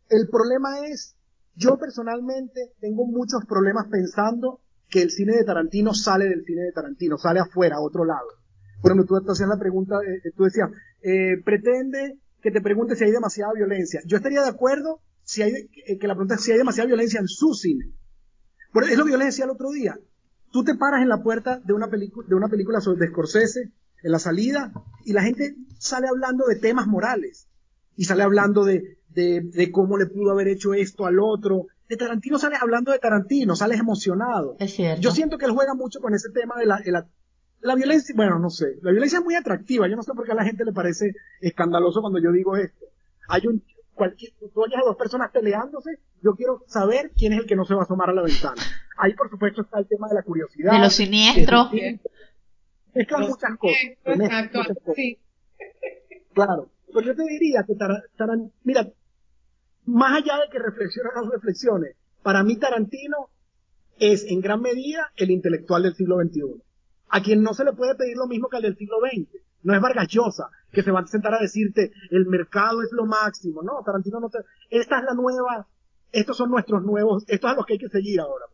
[0.09, 1.15] El problema es,
[1.55, 6.71] yo personalmente tengo muchos problemas pensando que el cine de Tarantino sale del cine de
[6.71, 8.27] Tarantino, sale afuera, a otro lado.
[8.81, 10.69] Bueno, tú hacías la pregunta, eh, tú decías,
[11.01, 14.01] eh, pretende que te pregunte si hay demasiada violencia.
[14.05, 15.51] Yo estaría de acuerdo si hay,
[15.87, 17.93] eh, que la pregunta es si hay demasiada violencia en su cine.
[18.73, 19.97] Pero es lo que yo decía el otro día.
[20.51, 23.71] Tú te paras en la puerta de una, película de una película sobre, de Scorsese,
[24.03, 24.73] en la salida,
[25.05, 27.47] y la gente sale hablando de temas morales.
[27.95, 31.67] Y sale hablando de, de, de cómo le pudo haber hecho esto al otro.
[31.87, 34.55] De Tarantino sales hablando de Tarantino, sales emocionado.
[34.59, 35.01] Es cierto.
[35.01, 37.07] Yo siento que él juega mucho con ese tema de la, de la
[37.61, 40.31] la violencia, bueno, no sé, la violencia es muy atractiva, yo no sé por qué
[40.31, 42.85] a la gente le parece escandaloso cuando yo digo esto.
[43.27, 47.45] Hay un, cualquier, tú oyes a dos personas peleándose, yo quiero saber quién es el
[47.45, 48.61] que no se va a asomar a la ventana.
[48.97, 50.73] Ahí, por supuesto, está el tema de la curiosidad.
[50.73, 51.69] De lo siniestro.
[52.93, 53.77] Es que muchas cosas.
[54.05, 54.59] Exacto,
[54.95, 55.19] sí.
[56.33, 56.71] Claro.
[56.91, 58.91] Pues yo te diría que Tarantino, mira,
[59.91, 63.29] más allá de que reflexione o no reflexione, para mí Tarantino
[63.97, 66.61] es en gran medida el intelectual del siglo XXI
[67.11, 69.29] a quien no se le puede pedir lo mismo que al del siglo XX.
[69.63, 73.05] No es Vargas Llosa, que se va a sentar a decirte, el mercado es lo
[73.05, 73.61] máximo.
[73.61, 74.39] No, Tarantino no te...
[74.69, 75.67] Esta es la nueva,
[76.11, 78.45] estos son nuestros nuevos, estos es a los que hay que seguir ahora.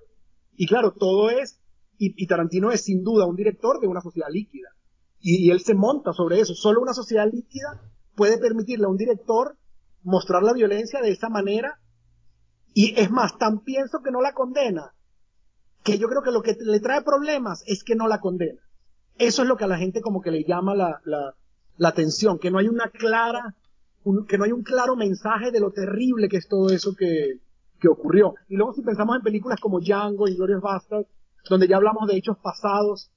[0.55, 1.61] Y claro, todo es,
[1.99, 4.69] y, Tarantino es sin duda un director de una sociedad líquida.
[5.19, 6.55] Y, y él se monta sobre eso.
[6.55, 7.79] Solo una sociedad líquida
[8.15, 9.55] puede permitirle a un director
[10.07, 11.79] mostrar la violencia de esa manera.
[12.73, 14.93] Y es más, tan pienso que no la condena,
[15.83, 18.61] que yo creo que lo que le trae problemas es que no la condena.
[19.17, 21.35] Eso es lo que a la gente como que le llama la, la,
[21.77, 23.55] la atención, que no hay una clara,
[24.27, 27.39] que no hay un claro mensaje de lo terrible que es todo eso que,
[27.79, 28.35] que ocurrió.
[28.47, 31.09] Y luego si pensamos en películas como Django y Glorious Bastards,
[31.49, 33.09] donde ya hablamos de hechos pasados,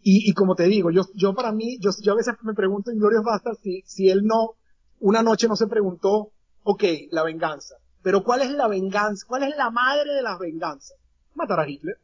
[0.00, 2.90] y, y como te digo, yo, yo para mí, yo, yo a veces me pregunto
[2.90, 4.54] en Glorious Bastards si, si él no,
[5.00, 6.30] una noche no se preguntó,
[6.62, 9.24] ok, la venganza, pero ¿cuál es la venganza?
[9.28, 10.96] ¿Cuál es la madre de las venganzas?
[11.36, 11.96] matar a Hitler,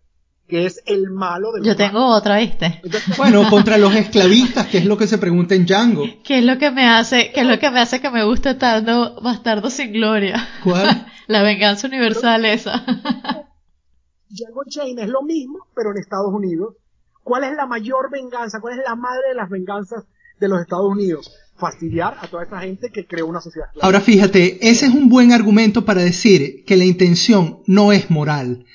[0.47, 2.83] que es el malo del Yo tengo otra, ¿viste?
[3.17, 6.05] bueno, contra los esclavistas, que es lo que se pregunta en Django.
[6.23, 8.55] ¿Qué es lo que me hace, qué es lo que me hace que me guste
[8.55, 10.47] tanto Bastardo sin Gloria?
[10.63, 11.07] ¿Cuál?
[11.29, 12.85] La venganza universal esa.
[14.29, 16.75] Django Chain es lo mismo, pero en Estados Unidos.
[17.23, 18.61] ¿Cuál es la mayor venganza?
[18.61, 20.05] ¿Cuál es la madre de las venganzas
[20.41, 21.33] de los Estados Unidos?
[21.63, 23.69] Fastidiar a toda esa gente que creó una sociedad.
[23.81, 28.67] Ahora fíjate, ese es un buen argumento para decir que la intención no es moral.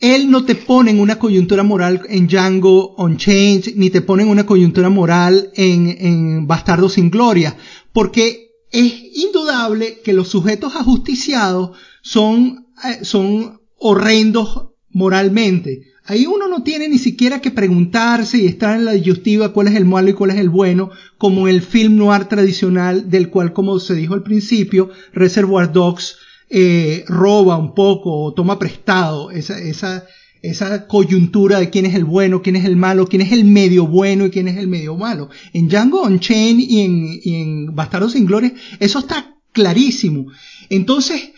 [0.00, 4.30] Él no te pone en una coyuntura moral en Django Unchained, ni te pone en
[4.30, 7.54] una coyuntura moral en, en Bastardo sin Gloria,
[7.92, 15.91] porque es indudable que los sujetos ajusticiados son, eh, son horrendos moralmente.
[16.04, 19.76] Ahí uno no tiene ni siquiera que preguntarse y estar en la disyuntiva cuál es
[19.76, 23.78] el malo y cuál es el bueno, como el film noir tradicional del cual, como
[23.78, 26.16] se dijo al principio, Reservoir Dogs
[26.50, 30.04] eh, roba un poco o toma prestado esa, esa,
[30.42, 33.86] esa coyuntura de quién es el bueno, quién es el malo, quién es el medio
[33.86, 35.30] bueno y quién es el medio malo.
[35.52, 40.32] En Django Unchained y en, y en Bastardos sin Gloria, eso está clarísimo.
[40.68, 41.30] Entonces,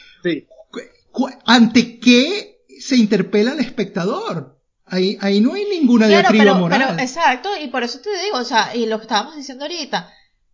[1.45, 4.54] ¿ante qué se interpela al espectador?
[4.87, 6.83] Ahí, ahí no hay ninguna diatriba moral.
[6.87, 10.13] Pero, exacto, y por eso te digo, o sea, y lo que estábamos diciendo ahorita,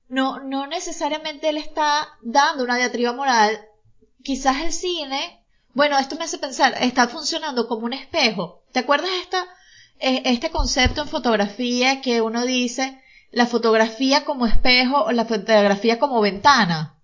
[0.09, 3.61] no, no necesariamente él está dando una diatriba moral,
[4.23, 8.63] quizás el cine, bueno, esto me hace pensar, está funcionando como un espejo.
[8.73, 9.47] ¿Te acuerdas esta,
[9.99, 13.03] eh, este concepto en fotografía que uno dice
[13.33, 17.01] la fotografía como espejo o la fotografía como ventana?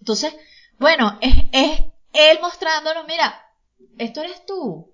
[0.00, 0.34] Entonces,
[0.78, 1.80] bueno, es, es
[2.12, 3.40] él mostrándonos, mira,
[3.98, 4.92] esto eres tú.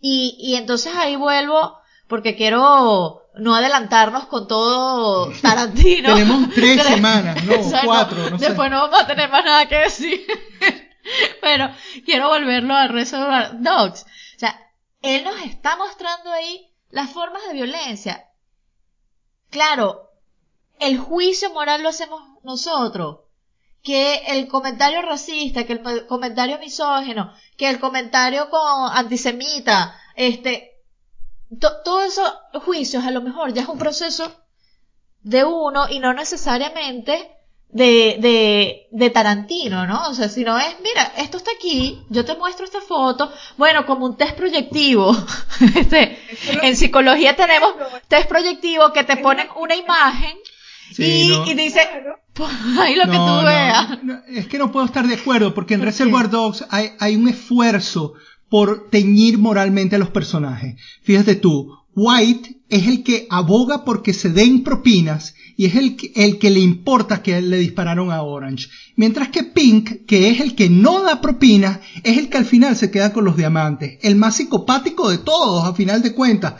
[0.00, 1.78] Y, y entonces ahí vuelvo,
[2.08, 6.14] porque quiero no adelantarnos con todo Tarantino.
[6.14, 8.38] Tenemos tres semanas, no, cuatro, no.
[8.38, 10.26] Después no vamos a tener más nada que decir.
[11.40, 11.70] Pero
[12.04, 14.02] quiero volverlo a Reservoir Dogs.
[14.02, 14.60] O sea,
[15.02, 18.26] él nos está mostrando ahí las formas de violencia.
[19.50, 20.10] Claro,
[20.78, 23.20] el juicio moral lo hacemos nosotros.
[23.82, 28.60] Que el comentario racista, que el comentario misógeno, que el comentario con
[28.92, 30.82] antisemita, este,
[31.58, 32.32] todos esos
[32.64, 34.30] juicios a lo mejor ya es un proceso
[35.22, 37.30] de uno y no necesariamente
[37.72, 40.08] de, de, de Tarantino, ¿no?
[40.08, 43.86] O sea, si no es, mira, esto está aquí, yo te muestro esta foto, bueno,
[43.86, 45.14] como un test proyectivo.
[45.76, 46.18] este,
[46.62, 47.74] en psicología tenemos
[48.08, 50.36] test proyectivo que te ponen una imagen
[50.98, 51.80] y, dice,
[52.80, 53.98] ahí lo que tú veas.
[54.28, 58.14] es que no puedo estar de acuerdo, porque en Reservoir Dogs hay, hay un esfuerzo
[58.48, 60.76] por teñir moralmente a los personajes.
[61.02, 66.12] Fíjate tú, White es el que aboga porque se den propinas y es el que,
[66.14, 68.68] el que le importa que le dispararon a Orange.
[68.96, 72.76] Mientras que Pink, que es el que no da propinas, es el que al final
[72.76, 73.98] se queda con los diamantes.
[74.02, 76.54] El más psicopático de todos, a final de cuentas.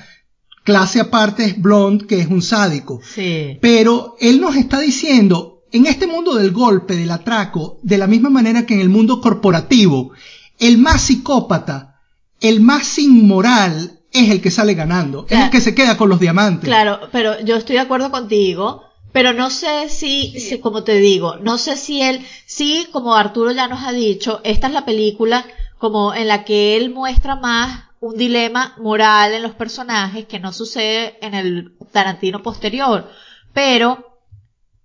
[0.70, 3.00] Clase aparte es Blonde, que es un sádico.
[3.02, 3.58] Sí.
[3.60, 8.30] Pero él nos está diciendo, en este mundo del golpe, del atraco, de la misma
[8.30, 10.12] manera que en el mundo corporativo,
[10.58, 12.00] el más psicópata,
[12.40, 16.20] el más inmoral, es el que sale ganando, es el que se queda con los
[16.20, 16.68] diamantes.
[16.68, 21.36] Claro, pero yo estoy de acuerdo contigo, pero no sé si, si, como te digo,
[21.36, 25.44] no sé si él, sí, como Arturo ya nos ha dicho, esta es la película
[25.78, 30.53] como en la que él muestra más un dilema moral en los personajes que no
[30.53, 33.11] sucede en el Tarantino posterior.
[33.53, 34.18] Pero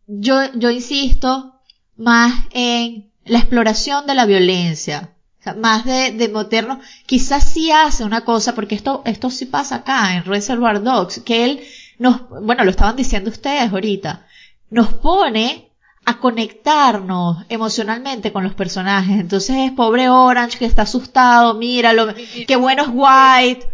[0.05, 1.61] yo, yo insisto
[1.95, 5.16] más en la exploración de la violencia,
[5.57, 10.16] más de, de meternos, quizás sí hace una cosa, porque esto, esto sí pasa acá
[10.16, 11.61] en Reservoir Dogs, que él
[11.97, 14.26] nos, bueno, lo estaban diciendo ustedes ahorita,
[14.70, 15.72] nos pone
[16.06, 19.20] a conectarnos emocionalmente con los personajes.
[19.20, 22.14] Entonces es pobre Orange que está asustado, míralo,
[22.47, 23.68] qué bueno es White.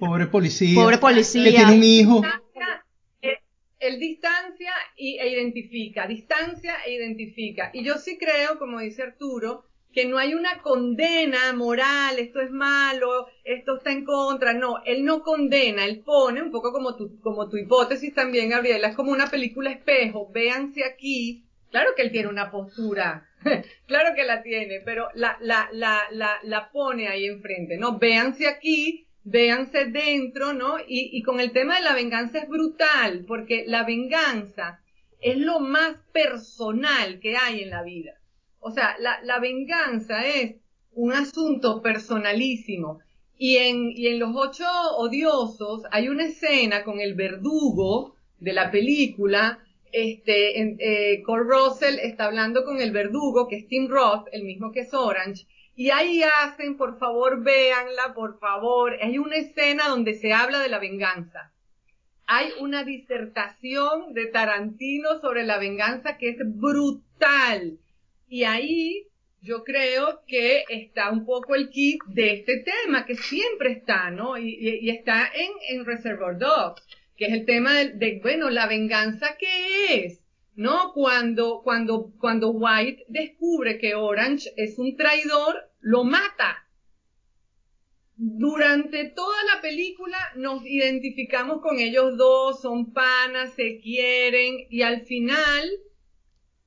[0.00, 0.74] Pobre policía.
[0.80, 1.44] Pobre policía.
[1.44, 2.22] Que tiene un hijo.
[3.78, 7.70] Él distancia e identifica, distancia e identifica.
[7.72, 12.50] Y yo sí creo, como dice Arturo, que no hay una condena moral, esto es
[12.50, 17.18] malo, esto está en contra, no, él no condena, él pone, un poco como tu,
[17.20, 22.10] como tu hipótesis también, Gabriela, es como una película espejo, véanse aquí, claro que él
[22.10, 23.28] tiene una postura,
[23.86, 26.02] claro que la tiene, pero la, la, la,
[26.42, 27.98] la, pone ahí enfrente, ¿no?
[27.98, 30.78] Véanse aquí, véanse dentro, ¿no?
[30.78, 34.80] Y, y con el tema de la venganza es brutal, porque la venganza
[35.20, 38.12] es lo más personal que hay en la vida.
[38.60, 40.56] O sea, la, la venganza es
[40.92, 43.00] un asunto personalísimo.
[43.38, 44.64] Y en, y en Los Ocho
[44.96, 49.58] Odiosos hay una escena con el verdugo de la película.
[49.92, 54.72] Este, eh, Cole Russell está hablando con el verdugo, que es Tim Roth, el mismo
[54.72, 55.46] que es Orange.
[55.74, 58.96] Y ahí hacen, por favor, véanla, por favor.
[59.00, 61.52] Hay una escena donde se habla de la venganza.
[62.26, 67.78] Hay una disertación de Tarantino sobre la venganza que es brutal.
[68.28, 69.06] Y ahí
[69.46, 74.36] yo creo que está un poco el kit de este tema, que siempre está, ¿no?
[74.36, 76.82] Y, está en, en, Reservoir Dogs,
[77.16, 80.20] que es el tema de, bueno, la venganza que es,
[80.54, 80.92] ¿no?
[80.92, 86.68] Cuando, cuando, cuando White descubre que Orange es un traidor, lo mata.
[88.16, 95.02] Durante toda la película nos identificamos con ellos dos, son panas, se quieren, y al
[95.02, 95.70] final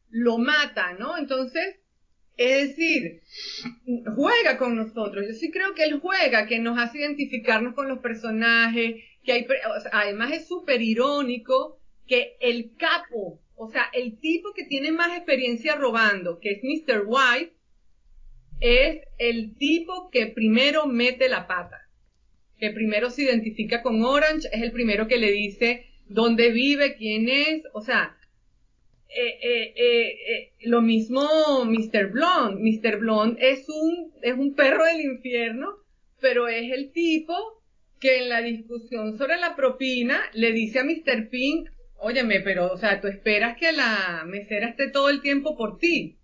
[0.10, 1.18] lo mata, ¿no?
[1.18, 1.78] Entonces,
[2.38, 3.22] es decir,
[4.16, 5.26] juega con nosotros.
[5.28, 9.04] Yo sí creo que él juega, que nos hace identificarnos con los personajes,
[9.92, 15.76] además es súper irónico que el capo, o sea, el tipo que tiene más experiencia
[15.76, 17.04] robando, que es Mr.
[17.06, 17.54] White,
[18.60, 21.90] es el tipo que primero mete la pata,
[22.58, 27.30] que primero se identifica con Orange, es el primero que le dice dónde vive, quién
[27.30, 28.18] es, o sea,
[29.10, 32.12] eh, eh, eh, lo mismo Mr.
[32.12, 32.62] Blonde.
[32.62, 33.00] Mr.
[33.00, 35.68] Blonde es un, es un perro del infierno,
[36.20, 37.59] pero es el tipo
[38.00, 41.30] que en la discusión sobre la propina le dice a Mr.
[41.30, 45.78] Pink, óyeme, pero, o sea, tú esperas que la mesera esté todo el tiempo por
[45.78, 46.18] ti,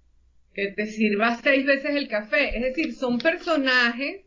[0.53, 2.57] que te sirva seis veces el café.
[2.57, 4.21] Es decir, son personajes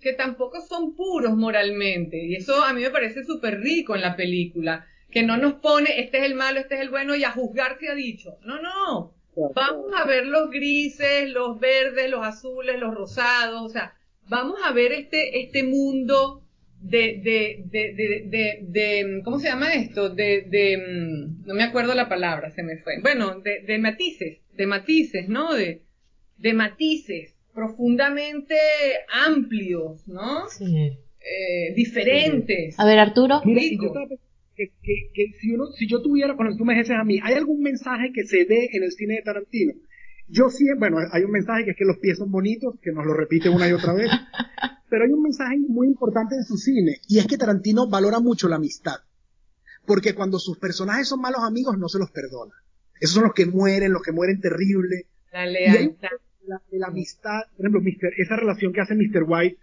[0.00, 4.16] que tampoco son puros moralmente, y eso a mí me parece súper rico en la
[4.16, 7.30] película que no nos pone este es el malo, este es el bueno y a
[7.30, 8.36] juzgar se ha dicho.
[8.44, 9.14] No, no.
[9.54, 13.94] Vamos a ver los grises, los verdes, los azules, los rosados, o sea,
[14.28, 16.43] vamos a ver este, este mundo
[16.84, 20.10] de, de, de, de, de, ¿cómo se llama esto?
[20.10, 23.00] De, de, mm, no me acuerdo la palabra, se me fue.
[23.00, 25.54] Bueno, de, de matices, de matices, ¿no?
[25.54, 25.80] De,
[26.36, 28.54] de matices profundamente
[29.26, 30.48] amplios, ¿no?
[30.48, 30.92] Sí.
[31.20, 32.78] Eh, diferentes.
[32.78, 33.40] A ver, Arturo
[34.56, 34.70] que,
[35.12, 38.12] que, si uno, si yo tuviera, cuando tú me dices a mí, ¿hay algún mensaje
[38.12, 39.72] que se dé en el cine de Tarantino?
[40.28, 43.04] Yo siempre, bueno, hay un mensaje que es que los pies son bonitos, que nos
[43.04, 44.10] lo repite una y otra vez,
[44.88, 48.48] pero hay un mensaje muy importante en su cine, y es que Tarantino valora mucho
[48.48, 48.96] la amistad.
[49.86, 52.54] Porque cuando sus personajes son malos amigos, no se los perdona.
[53.00, 55.06] Esos son los que mueren, los que mueren terrible.
[55.32, 56.08] La lealtad.
[56.46, 59.24] La, la, amistad, por ejemplo, esa relación que hace Mr.
[59.26, 59.58] White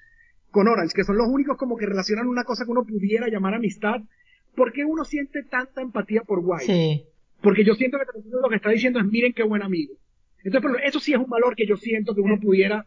[0.49, 3.53] con Orange, que son los únicos como que relacionan una cosa que uno pudiera llamar
[3.53, 4.01] amistad,
[4.55, 6.65] ¿Por qué uno siente tanta empatía por White?
[6.65, 7.05] Sí.
[7.41, 9.95] Porque yo siento que lo que está diciendo es miren qué buen amigo.
[10.43, 12.85] Entonces, eso sí es un valor que yo siento que uno pudiera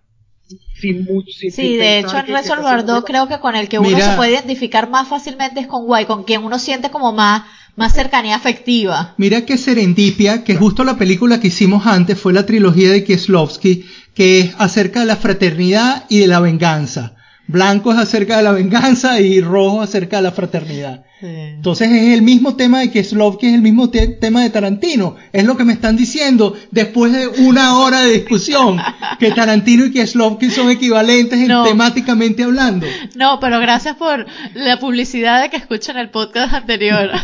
[0.78, 1.30] sin mucho.
[1.38, 5.08] sí, de hecho en Resolver creo que con el que uno se puede identificar más
[5.08, 7.44] fácilmente es con Guay, con quien uno siente como más,
[7.76, 9.14] más cercanía afectiva.
[9.16, 13.86] Mira que Serendipia, que justo la película que hicimos antes fue la trilogía de Kieslowski,
[14.14, 17.16] que es acerca de la fraternidad y de la venganza.
[17.46, 21.04] Blanco es acerca de la venganza y rojo acerca de la fraternidad.
[21.20, 25.16] Entonces es el mismo tema de que es el mismo tema de Tarantino.
[25.32, 28.78] Es lo que me están diciendo después de una hora de discusión,
[29.18, 32.86] que Tarantino y Kieslowski son equivalentes temáticamente hablando.
[33.14, 37.10] No, pero gracias por la publicidad de que escuchan el podcast anterior.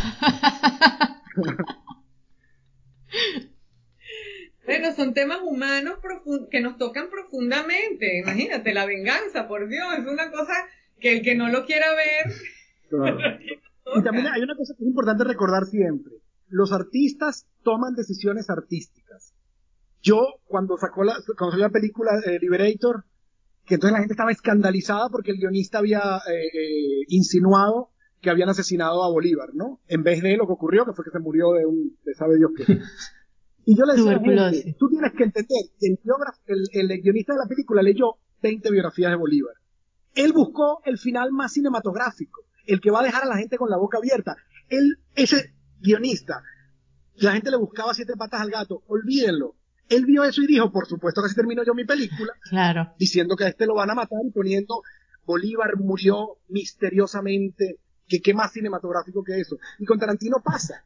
[4.70, 5.98] Bueno, son temas humanos
[6.50, 8.18] que nos tocan profundamente.
[8.18, 10.52] Imagínate, la venganza, por Dios, es una cosa
[11.00, 12.34] que el que no lo quiera ver.
[13.96, 16.12] y también hay una cosa que es importante recordar siempre.
[16.48, 19.34] Los artistas toman decisiones artísticas.
[20.02, 23.04] Yo, cuando sacó la, cuando salió la película eh, Liberator,
[23.64, 27.90] que entonces la gente estaba escandalizada porque el guionista había eh, eh, insinuado
[28.20, 29.80] que habían asesinado a Bolívar, ¿no?
[29.88, 32.36] En vez de lo que ocurrió, que fue que se murió de un, de sabe
[32.36, 32.64] Dios qué.
[33.70, 35.46] Y yo le decía, tú tienes que entender
[35.78, 39.54] que el, el, guionista de la película leyó 20 biografías de Bolívar.
[40.16, 43.70] Él buscó el final más cinematográfico, el que va a dejar a la gente con
[43.70, 44.34] la boca abierta.
[44.68, 46.42] Él, ese guionista,
[47.14, 49.54] la gente le buscaba siete patas al gato, olvídenlo.
[49.88, 52.92] Él vio eso y dijo, por supuesto que así termino yo mi película, claro.
[52.98, 54.82] diciendo que a este lo van a matar y poniendo
[55.24, 59.58] Bolívar murió misteriosamente, que qué más cinematográfico que eso.
[59.78, 60.84] Y con Tarantino pasa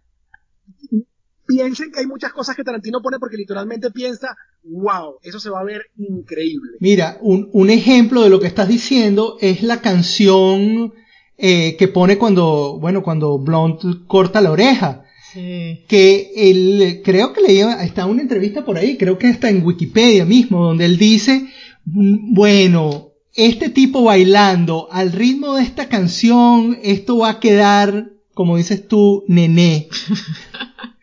[1.47, 5.61] piensen que hay muchas cosas que Tarantino pone porque literalmente piensa, wow, eso se va
[5.61, 6.73] a ver increíble.
[6.81, 10.93] Mira, un, un ejemplo de lo que estás diciendo es la canción
[11.37, 15.05] eh, que pone cuando, bueno, cuando Blunt corta la oreja.
[15.33, 15.85] Sí.
[15.89, 20.25] Que él, creo que le está una entrevista por ahí, creo que está en Wikipedia
[20.25, 21.49] mismo, donde él dice,
[21.85, 28.87] bueno, este tipo bailando al ritmo de esta canción, esto va a quedar, como dices
[28.87, 29.89] tú, nené.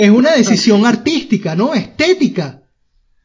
[0.00, 1.74] es una decisión artística, ¿no?
[1.74, 2.62] Estética.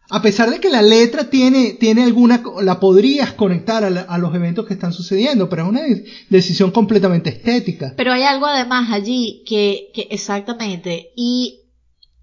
[0.10, 4.68] A pesar de que la letra tiene, tiene alguna, la podrías conectar a, los eventos
[4.68, 5.82] que están sucediendo, pero es una
[6.30, 7.94] decisión completamente estética.
[7.96, 11.62] Pero hay algo además allí que, que exactamente, y,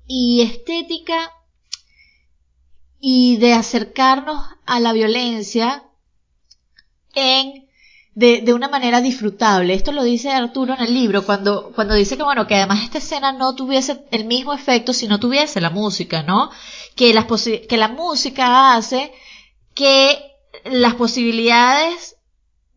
[0.07, 1.31] y estética
[3.01, 5.83] y de acercarnos a la violencia
[7.15, 7.62] en
[8.15, 9.75] de, de, una manera disfrutable.
[9.75, 12.99] Esto lo dice Arturo en el libro, cuando, cuando dice que, bueno, que además esta
[12.99, 16.51] escena no tuviese el mismo efecto si no tuviese la música, ¿no?
[16.95, 19.13] Que, las que la música hace
[19.75, 22.17] que las posibilidades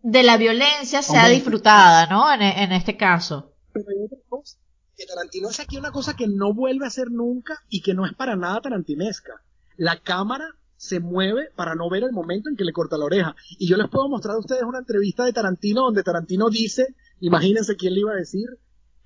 [0.01, 2.31] de la violencia sea disfrutada, ¿no?
[2.31, 3.51] En, en, este caso.
[3.73, 4.57] Pero hay otra cosa,
[4.95, 8.05] que Tarantino hace aquí una cosa que no vuelve a hacer nunca y que no
[8.05, 9.33] es para nada tarantinesca.
[9.75, 10.45] La cámara
[10.77, 13.35] se mueve para no ver el momento en que le corta la oreja.
[13.57, 17.75] Y yo les puedo mostrar a ustedes una entrevista de Tarantino donde Tarantino dice, imagínense
[17.75, 18.47] quién le iba a decir,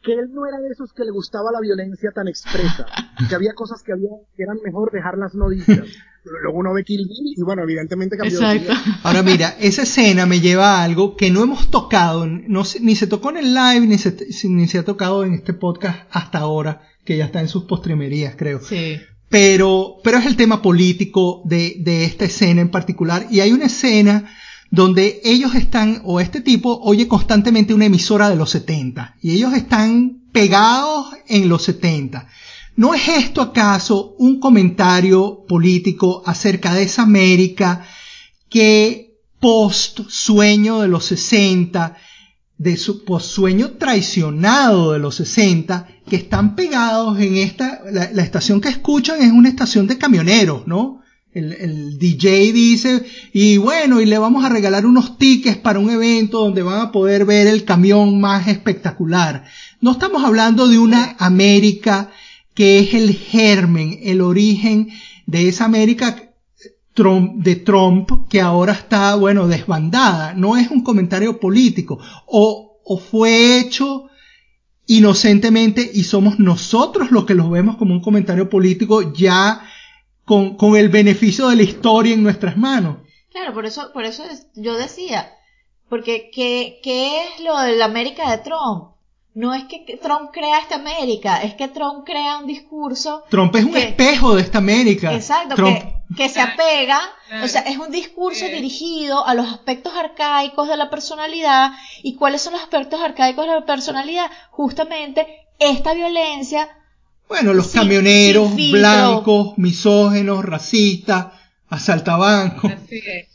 [0.02, 2.86] que él no era de esos que le gustaba la violencia tan expresa,
[3.30, 5.88] que había cosas que, había, que eran mejor dejarlas no dichas.
[6.24, 8.74] Luego uno ve Kill Bill y bueno, evidentemente cambió Exacto.
[9.04, 13.08] Ahora mira, esa escena me lleva a algo que no hemos tocado, no, ni se
[13.08, 14.16] tocó en el live, ni se,
[14.50, 18.36] ni se ha tocado en este podcast hasta ahora, que ya está en sus postrimerías,
[18.36, 18.60] creo.
[18.60, 19.00] Sí
[19.30, 23.28] pero, pero es el tema político de, de esta escena en particular.
[23.30, 24.30] Y hay una escena
[24.72, 29.54] donde ellos están, o este tipo oye constantemente una emisora de los 70, y ellos
[29.54, 32.28] están pegados en los 70.
[32.76, 37.86] ¿No es esto acaso un comentario político acerca de esa América
[38.50, 41.98] que post sueño de los 60
[42.58, 48.70] de su sueño traicionado de los 60 que están pegados en esta, la, estación que
[48.70, 51.02] escuchan es una estación de camioneros, ¿no?
[51.32, 56.40] El, DJ dice, y bueno, y le vamos a regalar unos tickets para un evento
[56.40, 59.46] donde van a poder ver el camión más espectacular.
[59.80, 62.10] No estamos hablando de una América
[62.56, 64.90] que es el germen, el origen
[65.28, 66.34] de esa América
[67.36, 70.34] de Trump que ahora está, bueno, desbandada.
[70.34, 72.00] No es un comentario político.
[72.26, 74.09] O fue hecho
[74.90, 79.62] inocentemente y somos nosotros los que los vemos como un comentario político ya
[80.26, 82.98] con, con el beneficio de la historia en nuestras manos.
[83.32, 84.24] Claro, por eso, por eso
[84.56, 85.32] yo decía,
[85.90, 88.96] porque ¿qué, ¿qué es lo de la América de Trump?
[89.36, 93.24] No es que Trump crea esta América, es que Trump crea un discurso.
[93.30, 95.14] Trump es un espejo de esta América.
[95.14, 95.56] Exacto,
[96.18, 97.00] que, se apega,
[97.44, 101.72] o sea, es un discurso dirigido a los aspectos arcaicos de la personalidad.
[102.02, 104.32] ¿Y cuáles son los aspectos arcaicos de la personalidad?
[104.50, 105.28] Justamente
[105.60, 106.70] esta violencia
[107.28, 111.28] Bueno, los camioneros blancos, misógenos, racistas,
[111.70, 112.72] asaltabancos.
[112.72, 113.29] Así es.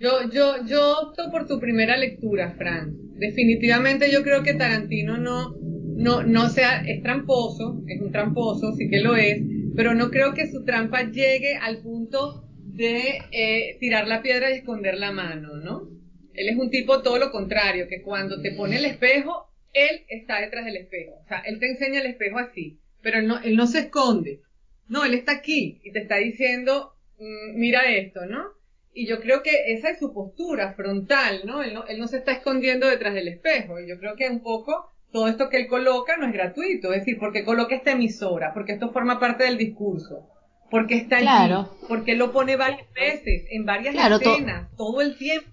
[0.00, 2.96] Yo, yo, yo opto por tu primera lectura, Fran.
[3.18, 8.88] Definitivamente yo creo que Tarantino no, no, no sea, es tramposo, es un tramposo, sí
[8.88, 9.42] que lo es,
[9.76, 14.54] pero no creo que su trampa llegue al punto de eh, tirar la piedra y
[14.54, 15.90] esconder la mano, ¿no?
[16.32, 20.40] Él es un tipo todo lo contrario, que cuando te pone el espejo, él está
[20.40, 21.12] detrás del espejo.
[21.22, 24.40] O sea, él te enseña el espejo así, pero él no, él no se esconde.
[24.88, 28.59] No, él está aquí y te está diciendo, mm, mira esto, ¿no?
[28.92, 31.62] Y yo creo que esa es su postura frontal, ¿no?
[31.62, 31.86] Él, ¿no?
[31.86, 33.80] él no se está escondiendo detrás del espejo.
[33.80, 36.92] Y yo creo que un poco todo esto que él coloca no es gratuito.
[36.92, 40.28] Es decir, porque coloca esta emisora, porque esto forma parte del discurso
[40.70, 41.52] porque está allí,
[41.88, 45.50] porque lo pone varias veces, en varias escenas, todo el tiempo,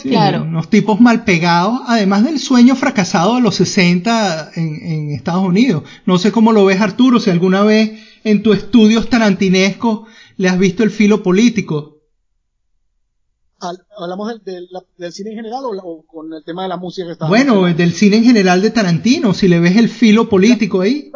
[0.00, 0.42] sí, claro.
[0.42, 5.84] Unos tipos mal pegados, además del sueño fracasado de los 60 en, en, Estados Unidos.
[6.04, 7.92] No sé cómo lo ves, Arturo, si alguna vez
[8.24, 10.02] en tus estudios tarantinescos
[10.36, 12.01] le has visto el filo político.
[13.96, 17.28] ¿Hablamos del, del, cine en general o, con el tema de la música que está
[17.28, 21.12] Bueno, del cine en general de Tarantino, si le ves el filo político ahí.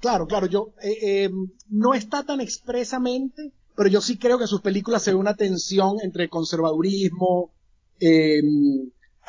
[0.00, 1.30] Claro, claro, yo eh, eh,
[1.70, 5.36] no está tan expresamente, pero yo sí creo que en sus películas se ve una
[5.36, 7.50] tensión entre conservadurismo,
[8.00, 8.42] eh,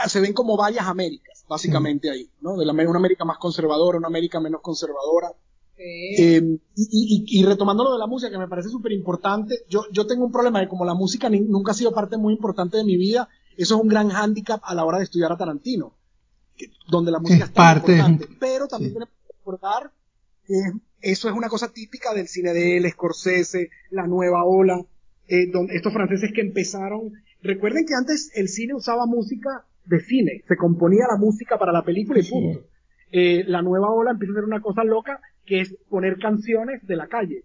[0.07, 2.57] se ven como varias Américas, básicamente ahí, ¿no?
[2.57, 5.31] De la, una América más conservadora, una América menos conservadora.
[5.75, 6.59] Sí.
[6.75, 10.25] Y, y, retomando lo de la música, que me parece súper importante, yo, yo tengo
[10.25, 13.27] un problema de como la música nunca ha sido parte muy importante de mi vida,
[13.57, 15.93] eso es un gran hándicap a la hora de estudiar a Tarantino,
[16.89, 18.27] donde la música es, parte importante.
[18.39, 19.91] Pero también tenemos que recordar
[21.01, 24.79] eso es una cosa típica del cine de él, Scorsese, la nueva ola,
[25.27, 27.13] eh, donde estos franceses que empezaron.
[27.41, 31.83] Recuerden que antes el cine usaba música de cine, se componía la música para la
[31.83, 32.65] película y punto.
[33.11, 36.95] Eh, la nueva ola empieza a ser una cosa loca que es poner canciones de
[36.95, 37.43] la calle.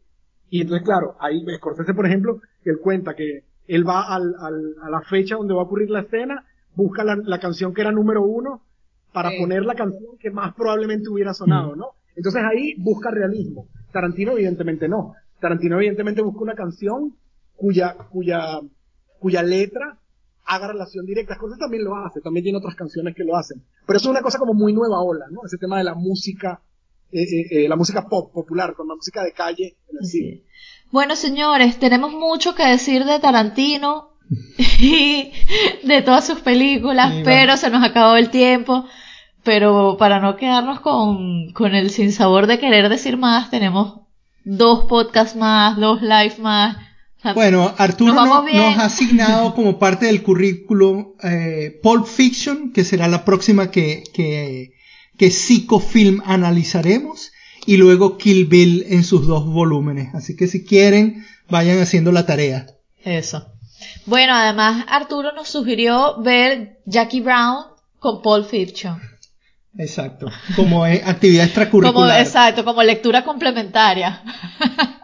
[0.50, 4.90] Y entonces, claro, ahí Scorsese, por ejemplo, él cuenta que él va al, al, a
[4.90, 6.44] la fecha donde va a ocurrir la escena,
[6.74, 8.62] busca la, la canción que era número uno
[9.12, 11.78] para poner la canción que más probablemente hubiera sonado, mm.
[11.78, 11.86] ¿no?
[12.14, 13.68] Entonces ahí busca realismo.
[13.92, 15.14] Tarantino evidentemente no.
[15.40, 17.16] Tarantino evidentemente busca una canción
[17.56, 18.60] cuya, cuya,
[19.18, 19.98] cuya letra
[20.46, 21.34] haga relación directa.
[21.34, 23.62] Scorsese también lo hace, también tiene otras canciones que lo hacen.
[23.86, 25.40] Pero eso es una cosa como muy nueva ola, ¿no?
[25.44, 26.60] Ese tema de la música,
[27.12, 30.42] eh, eh, eh la música pop popular, con la música de calle en el cine.
[30.90, 34.10] Bueno, señores, tenemos mucho que decir de Tarantino
[34.80, 35.32] y
[35.84, 38.84] de todas sus películas, pero se nos acabó el tiempo
[39.48, 44.00] pero para no quedarnos con, con el sinsabor de querer decir más, tenemos
[44.44, 46.76] dos podcasts más, dos live más.
[47.34, 53.24] bueno, Arturo nos, ha asignado como parte del currículo eh, Pulp Fiction, que será la
[53.24, 54.72] próxima que, que,
[55.18, 57.32] que Psicofilm analizaremos,
[57.66, 60.14] y luego Kill Bill en sus dos volúmenes.
[60.14, 62.66] Así que si quieren, vayan haciendo la tarea.
[63.04, 63.46] Eso.
[64.06, 67.66] Bueno, además Arturo nos sugirió ver Jackie Brown
[67.98, 68.98] con Pulp Fiction.
[69.76, 72.20] Exacto, como actividad extracurricular.
[72.20, 74.22] exacto, como lectura complementaria.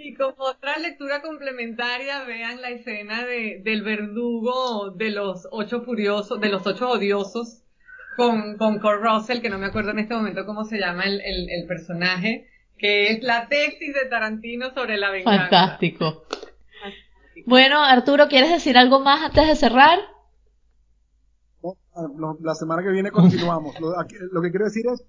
[0.00, 6.40] Y como otra lectura complementaria, vean la escena de, del verdugo de los ocho furiosos,
[6.40, 7.62] de los ocho odiosos,
[8.18, 11.20] con, con Kurt Russell, que no me acuerdo en este momento cómo se llama el,
[11.20, 15.42] el, personaje, que es la tesis de Tarantino sobre la venganza.
[15.42, 16.24] Fantástico.
[17.46, 20.00] Bueno, Arturo, ¿quieres decir algo más antes de cerrar?
[22.42, 23.76] la semana que viene continuamos.
[23.80, 25.04] Lo, que quiero decir es...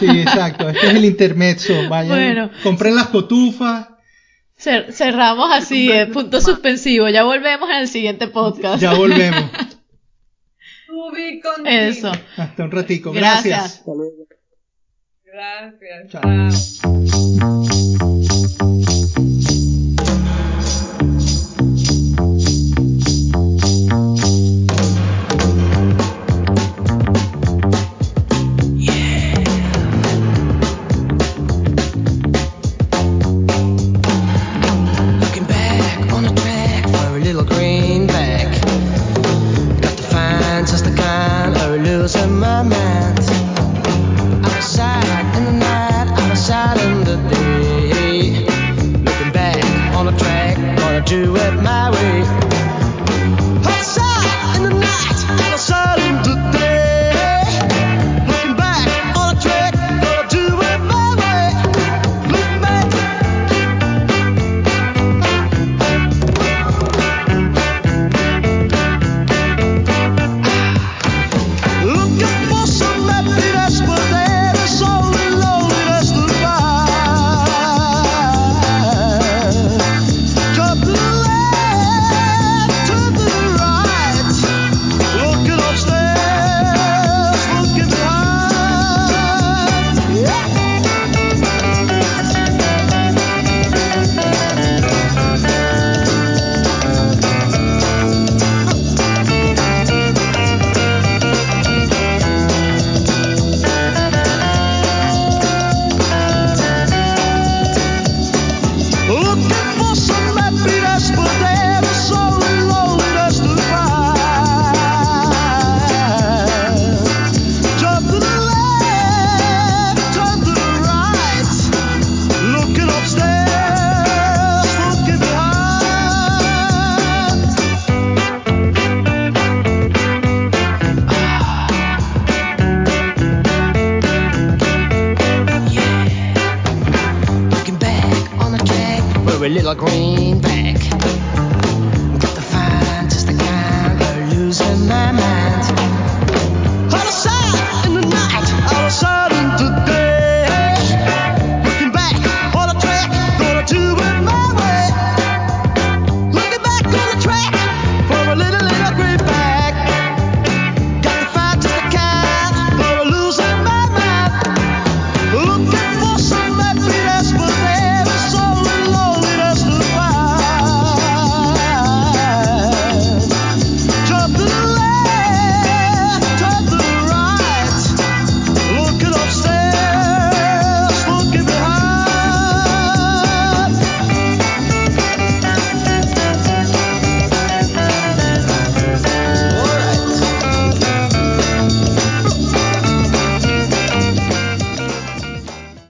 [0.00, 0.68] Sí, exacto.
[0.68, 1.88] Este es el intermezzo.
[1.88, 3.88] Vayan, compren las cotufas.
[4.56, 7.08] cerramos así, eh, punto suspensivo.
[7.08, 8.80] Ya volvemos en el siguiente podcast.
[8.82, 9.50] Ya volvemos.
[11.66, 12.12] Eso.
[12.36, 13.12] Hasta un ratico.
[13.12, 13.82] Gracias.
[15.24, 16.10] Gracias.
[16.10, 17.98] Chao.